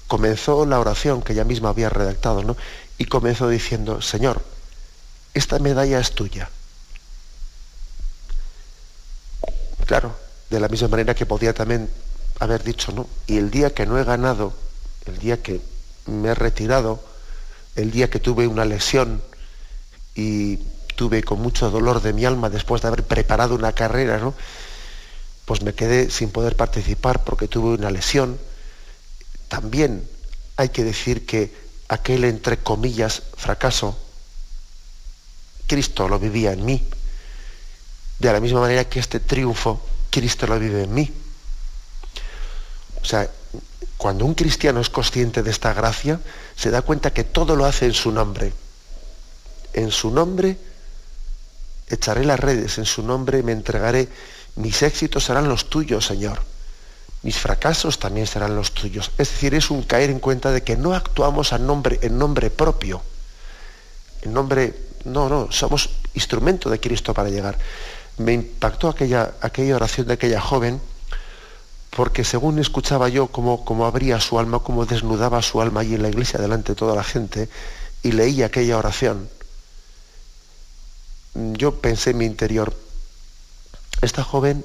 comenzó 0.06 0.66
la 0.66 0.80
oración 0.80 1.22
que 1.22 1.32
ella 1.32 1.44
misma 1.44 1.70
había 1.70 1.88
redactado, 1.88 2.42
¿no? 2.42 2.56
Y 2.98 3.06
comenzó 3.06 3.48
diciendo, 3.48 4.00
Señor, 4.00 4.42
esta 5.34 5.58
medalla 5.58 5.98
es 5.98 6.12
tuya 6.12 6.48
Claro, 9.86 10.16
de 10.50 10.60
la 10.60 10.68
misma 10.68 10.88
manera 10.88 11.14
que 11.14 11.26
podía 11.26 11.52
también 11.52 11.90
haber 12.40 12.62
dicho, 12.62 12.92
¿no? 12.92 13.06
Y 13.26 13.36
el 13.36 13.50
día 13.50 13.74
que 13.74 13.86
no 13.86 13.98
he 13.98 14.04
ganado, 14.04 14.54
el 15.04 15.18
día 15.18 15.42
que 15.42 15.60
me 16.06 16.28
he 16.28 16.34
retirado, 16.34 17.04
el 17.76 17.90
día 17.90 18.08
que 18.08 18.18
tuve 18.18 18.46
una 18.46 18.64
lesión 18.64 19.22
y 20.14 20.56
tuve 20.96 21.22
con 21.22 21.40
mucho 21.40 21.70
dolor 21.70 22.00
de 22.00 22.12
mi 22.12 22.24
alma 22.24 22.48
después 22.48 22.80
de 22.82 22.88
haber 22.88 23.04
preparado 23.04 23.54
una 23.54 23.72
carrera, 23.72 24.18
¿no? 24.18 24.34
Pues 25.44 25.62
me 25.62 25.74
quedé 25.74 26.10
sin 26.10 26.30
poder 26.30 26.56
participar 26.56 27.24
porque 27.24 27.48
tuve 27.48 27.74
una 27.74 27.90
lesión. 27.90 28.38
También 29.48 30.08
hay 30.56 30.70
que 30.70 30.84
decir 30.84 31.26
que 31.26 31.52
aquel, 31.88 32.24
entre 32.24 32.58
comillas, 32.58 33.22
fracaso, 33.36 33.98
Cristo 35.66 36.08
lo 36.08 36.18
vivía 36.18 36.52
en 36.52 36.64
mí 36.64 36.86
de 38.18 38.32
la 38.32 38.40
misma 38.40 38.60
manera 38.60 38.88
que 38.88 39.00
este 39.00 39.20
triunfo 39.20 39.80
Cristo 40.10 40.46
lo 40.46 40.58
vive 40.58 40.84
en 40.84 40.94
mí. 40.94 41.10
O 43.02 43.04
sea, 43.04 43.28
cuando 43.96 44.24
un 44.24 44.34
cristiano 44.34 44.80
es 44.80 44.88
consciente 44.88 45.42
de 45.42 45.50
esta 45.50 45.72
gracia, 45.74 46.20
se 46.56 46.70
da 46.70 46.82
cuenta 46.82 47.12
que 47.12 47.24
todo 47.24 47.56
lo 47.56 47.64
hace 47.64 47.86
en 47.86 47.94
su 47.94 48.12
nombre. 48.12 48.52
En 49.72 49.90
su 49.90 50.10
nombre 50.10 50.56
echaré 51.88 52.24
las 52.24 52.40
redes, 52.40 52.78
en 52.78 52.86
su 52.86 53.02
nombre 53.02 53.42
me 53.42 53.52
entregaré, 53.52 54.08
mis 54.56 54.82
éxitos 54.82 55.24
serán 55.24 55.48
los 55.48 55.68
tuyos, 55.70 56.06
Señor. 56.06 56.40
Mis 57.22 57.38
fracasos 57.38 57.98
también 57.98 58.26
serán 58.26 58.54
los 58.54 58.72
tuyos. 58.72 59.10
Es 59.18 59.30
decir, 59.30 59.54
es 59.54 59.70
un 59.70 59.82
caer 59.82 60.10
en 60.10 60.20
cuenta 60.20 60.52
de 60.52 60.62
que 60.62 60.76
no 60.76 60.94
actuamos 60.94 61.52
a 61.52 61.58
nombre, 61.58 61.98
en 62.02 62.18
nombre 62.18 62.50
propio. 62.50 63.02
En 64.22 64.32
nombre, 64.32 64.74
no, 65.04 65.28
no, 65.28 65.50
somos 65.50 65.90
instrumento 66.14 66.68
de 66.70 66.80
Cristo 66.80 67.14
para 67.14 67.30
llegar 67.30 67.58
me 68.18 68.32
impactó 68.32 68.88
aquella, 68.88 69.34
aquella 69.40 69.76
oración 69.76 70.06
de 70.06 70.14
aquella 70.14 70.40
joven, 70.40 70.80
porque 71.90 72.24
según 72.24 72.58
escuchaba 72.58 73.08
yo 73.08 73.28
cómo, 73.28 73.64
cómo 73.64 73.86
abría 73.86 74.20
su 74.20 74.38
alma, 74.38 74.60
cómo 74.60 74.86
desnudaba 74.86 75.42
su 75.42 75.60
alma 75.60 75.80
allí 75.80 75.94
en 75.94 76.02
la 76.02 76.08
iglesia 76.08 76.40
delante 76.40 76.72
de 76.72 76.76
toda 76.76 76.94
la 76.94 77.04
gente, 77.04 77.48
y 78.02 78.12
leía 78.12 78.46
aquella 78.46 78.78
oración, 78.78 79.28
yo 81.34 81.80
pensé 81.80 82.10
en 82.10 82.18
mi 82.18 82.26
interior, 82.26 82.74
esta 84.00 84.22
joven 84.22 84.64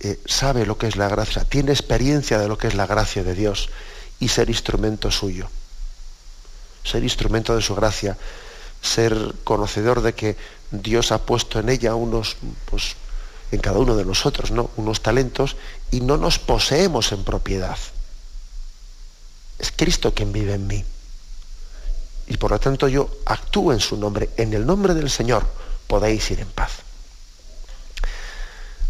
eh, 0.00 0.20
sabe 0.26 0.66
lo 0.66 0.78
que 0.78 0.86
es 0.86 0.96
la 0.96 1.08
gracia, 1.08 1.44
tiene 1.44 1.72
experiencia 1.72 2.38
de 2.38 2.48
lo 2.48 2.58
que 2.58 2.68
es 2.68 2.74
la 2.74 2.86
gracia 2.86 3.24
de 3.24 3.34
Dios 3.34 3.68
y 4.20 4.28
ser 4.28 4.48
instrumento 4.48 5.10
suyo, 5.10 5.50
ser 6.84 7.02
instrumento 7.02 7.56
de 7.56 7.62
su 7.62 7.74
gracia, 7.74 8.16
ser 8.80 9.34
conocedor 9.44 10.02
de 10.02 10.14
que 10.14 10.36
Dios 10.70 11.12
ha 11.12 11.24
puesto 11.24 11.58
en 11.58 11.68
ella 11.68 11.94
unos, 11.94 12.36
pues, 12.66 12.94
en 13.50 13.60
cada 13.60 13.78
uno 13.78 13.96
de 13.96 14.04
nosotros, 14.04 14.50
¿no? 14.50 14.70
Unos 14.76 15.02
talentos 15.02 15.56
y 15.90 16.00
no 16.00 16.16
nos 16.16 16.38
poseemos 16.38 17.12
en 17.12 17.24
propiedad. 17.24 17.78
Es 19.58 19.72
Cristo 19.72 20.14
quien 20.14 20.32
vive 20.32 20.54
en 20.54 20.66
mí. 20.66 20.84
Y 22.28 22.36
por 22.36 22.50
lo 22.50 22.60
tanto 22.60 22.88
yo 22.88 23.10
actúo 23.24 23.72
en 23.72 23.80
su 23.80 23.96
nombre. 23.96 24.30
En 24.36 24.52
el 24.52 24.66
nombre 24.66 24.94
del 24.94 25.10
Señor 25.10 25.46
podéis 25.86 26.30
ir 26.30 26.40
en 26.40 26.48
paz. 26.48 26.87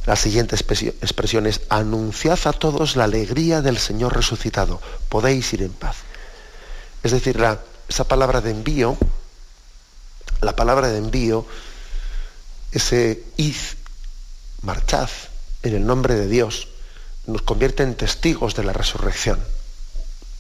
La 0.09 0.16
siguiente 0.16 0.56
expresión 0.56 1.46
es, 1.46 1.61
anunciad 1.68 2.38
a 2.46 2.54
todos 2.54 2.96
la 2.96 3.04
alegría 3.04 3.61
del 3.61 3.76
Señor 3.76 4.16
resucitado. 4.16 4.80
Podéis 5.11 5.52
ir 5.52 5.61
en 5.61 5.72
paz. 5.74 5.96
Es 7.02 7.12
decir, 7.12 7.38
esa 7.90 8.04
palabra 8.04 8.40
de 8.40 8.52
envío, 8.52 8.96
la 10.40 10.56
palabra 10.56 10.88
de 10.88 10.96
envío 10.96 11.44
ese 12.72 13.22
id, 13.36 13.54
marchad 14.62 15.11
en 15.62 15.74
el 15.74 15.84
nombre 15.84 16.14
de 16.14 16.26
Dios, 16.26 16.68
nos 17.26 17.42
convierte 17.42 17.82
en 17.82 17.94
testigos 17.94 18.54
de 18.54 18.64
la 18.64 18.72
resurrección, 18.72 19.38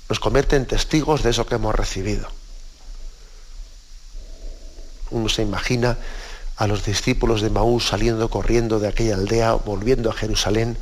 nos 0.08 0.18
convierte 0.18 0.56
en 0.56 0.64
testigos 0.64 1.22
de 1.22 1.28
eso 1.28 1.44
que 1.44 1.56
hemos 1.56 1.74
recibido. 1.74 2.26
Uno 5.10 5.28
se 5.28 5.42
imagina 5.42 5.98
a 6.58 6.66
los 6.66 6.84
discípulos 6.84 7.40
de 7.40 7.50
Maús 7.50 7.86
saliendo 7.86 8.28
corriendo 8.28 8.80
de 8.80 8.88
aquella 8.88 9.14
aldea, 9.14 9.52
volviendo 9.52 10.10
a 10.10 10.12
Jerusalén, 10.12 10.76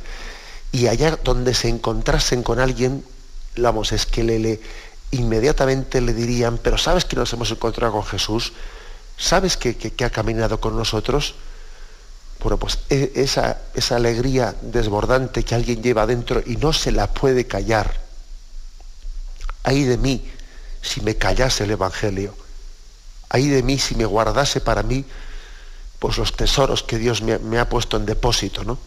y 0.71 0.87
allá 0.87 1.17
donde 1.23 1.53
se 1.53 1.69
encontrasen 1.69 2.41
con 2.43 2.59
alguien, 2.59 3.03
vamos, 3.55 3.91
es 3.91 4.07
que 4.07 4.23
le, 4.23 4.39
le 4.39 4.59
inmediatamente 5.11 6.01
le 6.01 6.13
dirían, 6.13 6.57
pero 6.57 6.77
¿sabes 6.77 7.05
que 7.05 7.15
nos 7.15 7.31
hemos 7.33 7.51
encontrado 7.51 7.93
con 7.93 8.03
Jesús? 8.03 8.53
¿Sabes 9.17 9.55
que, 9.55 9.93
ha 10.03 10.09
caminado 10.09 10.59
con 10.59 10.75
nosotros? 10.75 11.35
Bueno, 12.41 12.57
pues 12.57 12.79
e, 12.89 13.11
esa, 13.15 13.59
esa 13.73 13.95
alegría 13.95 14.55
desbordante 14.61 15.43
que 15.43 15.55
alguien 15.55 15.81
lleva 15.81 16.05
dentro 16.05 16.41
y 16.45 16.57
no 16.57 16.73
se 16.73 16.91
la 16.91 17.13
puede 17.13 17.45
callar. 17.45 17.99
Ay 19.63 19.83
de 19.83 19.97
mí 19.97 20.29
si 20.81 21.01
me 21.01 21.15
callase 21.15 21.63
el 21.63 21.71
Evangelio. 21.71 22.35
Ay 23.29 23.47
de 23.47 23.63
mí 23.63 23.79
si 23.79 23.95
me 23.95 24.05
guardase 24.05 24.61
para 24.61 24.83
mí 24.83 25.05
pues 25.99 26.17
los 26.17 26.33
tesoros 26.33 26.83
que 26.83 26.97
Dios 26.97 27.21
me, 27.21 27.59
ha 27.59 27.69
puesto 27.69 27.97
en 27.97 28.05
depósito, 28.05 28.63
¿no? 28.63 28.77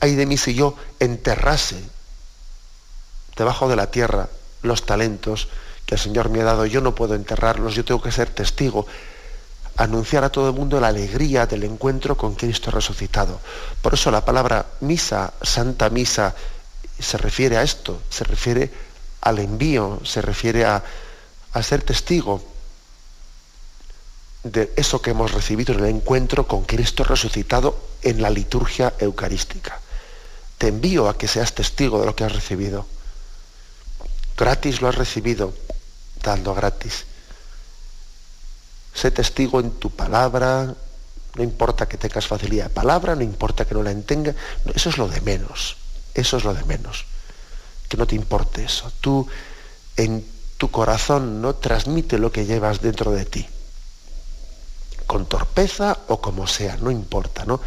Ay 0.00 0.14
de 0.14 0.26
mí 0.26 0.36
si 0.36 0.54
yo 0.54 0.76
enterrase 1.00 1.82
debajo 3.36 3.68
de 3.68 3.76
la 3.76 3.90
tierra 3.90 4.28
los 4.62 4.84
talentos 4.84 5.48
que 5.86 5.94
el 5.94 6.00
Señor 6.00 6.28
me 6.28 6.40
ha 6.40 6.44
dado. 6.44 6.66
Yo 6.66 6.80
no 6.80 6.94
puedo 6.94 7.14
enterrarlos, 7.14 7.74
yo 7.74 7.84
tengo 7.84 8.02
que 8.02 8.12
ser 8.12 8.30
testigo, 8.30 8.86
anunciar 9.76 10.24
a 10.24 10.30
todo 10.30 10.48
el 10.48 10.54
mundo 10.54 10.80
la 10.80 10.88
alegría 10.88 11.46
del 11.46 11.64
encuentro 11.64 12.16
con 12.16 12.34
Cristo 12.34 12.70
resucitado. 12.70 13.40
Por 13.80 13.94
eso 13.94 14.10
la 14.10 14.24
palabra 14.24 14.66
misa, 14.80 15.32
santa 15.42 15.90
misa, 15.90 16.34
se 16.98 17.18
refiere 17.18 17.56
a 17.56 17.62
esto, 17.62 18.00
se 18.10 18.24
refiere 18.24 18.70
al 19.22 19.38
envío, 19.38 20.00
se 20.04 20.20
refiere 20.20 20.64
a, 20.64 20.82
a 21.52 21.62
ser 21.62 21.82
testigo 21.82 22.53
de 24.44 24.72
eso 24.76 25.00
que 25.00 25.10
hemos 25.10 25.32
recibido 25.32 25.74
en 25.74 25.80
el 25.80 25.86
encuentro 25.86 26.46
con 26.46 26.64
Cristo 26.64 27.02
resucitado 27.02 27.78
en 28.02 28.20
la 28.20 28.30
liturgia 28.30 28.92
eucarística. 28.98 29.80
Te 30.58 30.68
envío 30.68 31.08
a 31.08 31.16
que 31.16 31.26
seas 31.26 31.54
testigo 31.54 31.98
de 31.98 32.06
lo 32.06 32.14
que 32.14 32.24
has 32.24 32.32
recibido. 32.32 32.86
Gratis 34.36 34.82
lo 34.82 34.88
has 34.88 34.94
recibido, 34.94 35.54
dando 36.22 36.54
gratis. 36.54 37.06
Sé 38.92 39.10
testigo 39.10 39.60
en 39.60 39.72
tu 39.72 39.90
palabra, 39.90 40.74
no 41.34 41.42
importa 41.42 41.88
que 41.88 41.96
tengas 41.96 42.26
facilidad 42.26 42.64
de 42.64 42.70
palabra, 42.70 43.16
no 43.16 43.22
importa 43.22 43.64
que 43.64 43.74
no 43.74 43.82
la 43.82 43.90
entenga, 43.90 44.34
eso 44.74 44.90
es 44.90 44.98
lo 44.98 45.08
de 45.08 45.20
menos, 45.22 45.76
eso 46.12 46.36
es 46.36 46.44
lo 46.44 46.54
de 46.54 46.64
menos. 46.64 47.06
Que 47.88 47.96
no 47.96 48.06
te 48.06 48.14
importe 48.14 48.64
eso. 48.64 48.92
Tú 49.00 49.26
en 49.96 50.24
tu 50.58 50.70
corazón 50.70 51.40
no 51.40 51.54
transmite 51.56 52.18
lo 52.18 52.30
que 52.30 52.44
llevas 52.44 52.80
dentro 52.80 53.10
de 53.10 53.24
ti. 53.24 53.48
Con 55.14 55.26
torpeza 55.26 55.96
o 56.08 56.20
como 56.20 56.48
sea, 56.48 56.76
no 56.78 56.90
importa, 56.90 57.44
¿no? 57.44 57.60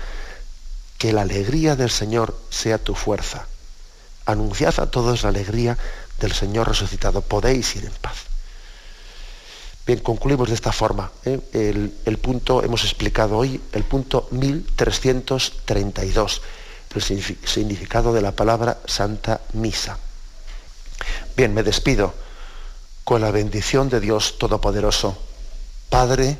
Que 0.98 1.14
la 1.14 1.22
alegría 1.22 1.78
del 1.78 1.89
Señor 1.89 2.38
sea 2.50 2.78
tu 2.78 2.93
fuerza. 2.93 3.48
Anunciad 4.26 4.78
a 4.82 4.91
todos 4.91 5.24
la 5.24 5.30
alegría 5.30 5.78
del 6.20 6.34
Señor 6.34 6.68
resucitado. 6.68 7.22
Podéis 7.22 7.74
ir 7.78 7.86
en 7.86 7.93
paz. 8.02 8.18
Bien, 9.86 10.00
concluimos 10.00 10.50
de 10.50 10.56
esta 10.56 10.74
forma. 10.74 11.10
¿eh? 11.24 11.39
El, 11.54 11.93
el, 12.04 12.18
punto, 12.18 12.62
hemos 12.64 12.84
explicado 12.84 13.38
hoy, 13.38 13.62
el 13.72 13.86
punto 13.86 14.28
1332, 14.32 16.41
el 16.95 17.02
significado 17.45 18.12
de 18.12 18.24
la 18.24 18.34
palabra 18.34 18.80
Santa 18.86 19.39
Misa. 19.54 19.98
Bien, 21.38 21.54
me 21.54 21.64
despido 21.64 22.14
con 23.06 23.22
la 23.22 23.32
bendición 23.32 23.88
de 23.88 24.02
Dios 24.02 24.38
Todopoderoso, 24.38 25.18
Padre, 25.89 26.39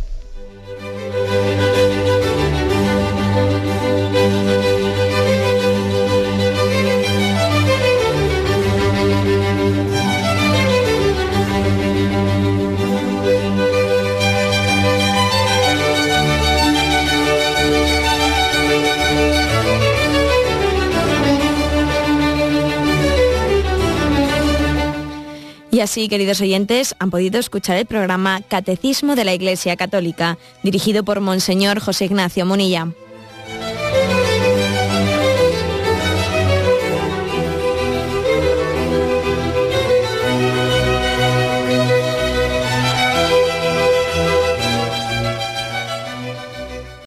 Y 25.81 25.83
así, 25.83 26.07
queridos 26.09 26.39
oyentes, 26.41 26.93
han 26.99 27.09
podido 27.09 27.39
escuchar 27.39 27.75
el 27.75 27.87
programa 27.87 28.41
Catecismo 28.47 29.15
de 29.15 29.23
la 29.25 29.33
Iglesia 29.33 29.75
Católica, 29.75 30.37
dirigido 30.61 31.03
por 31.03 31.21
Monseñor 31.21 31.79
José 31.79 32.05
Ignacio 32.05 32.45
Monilla. 32.45 32.89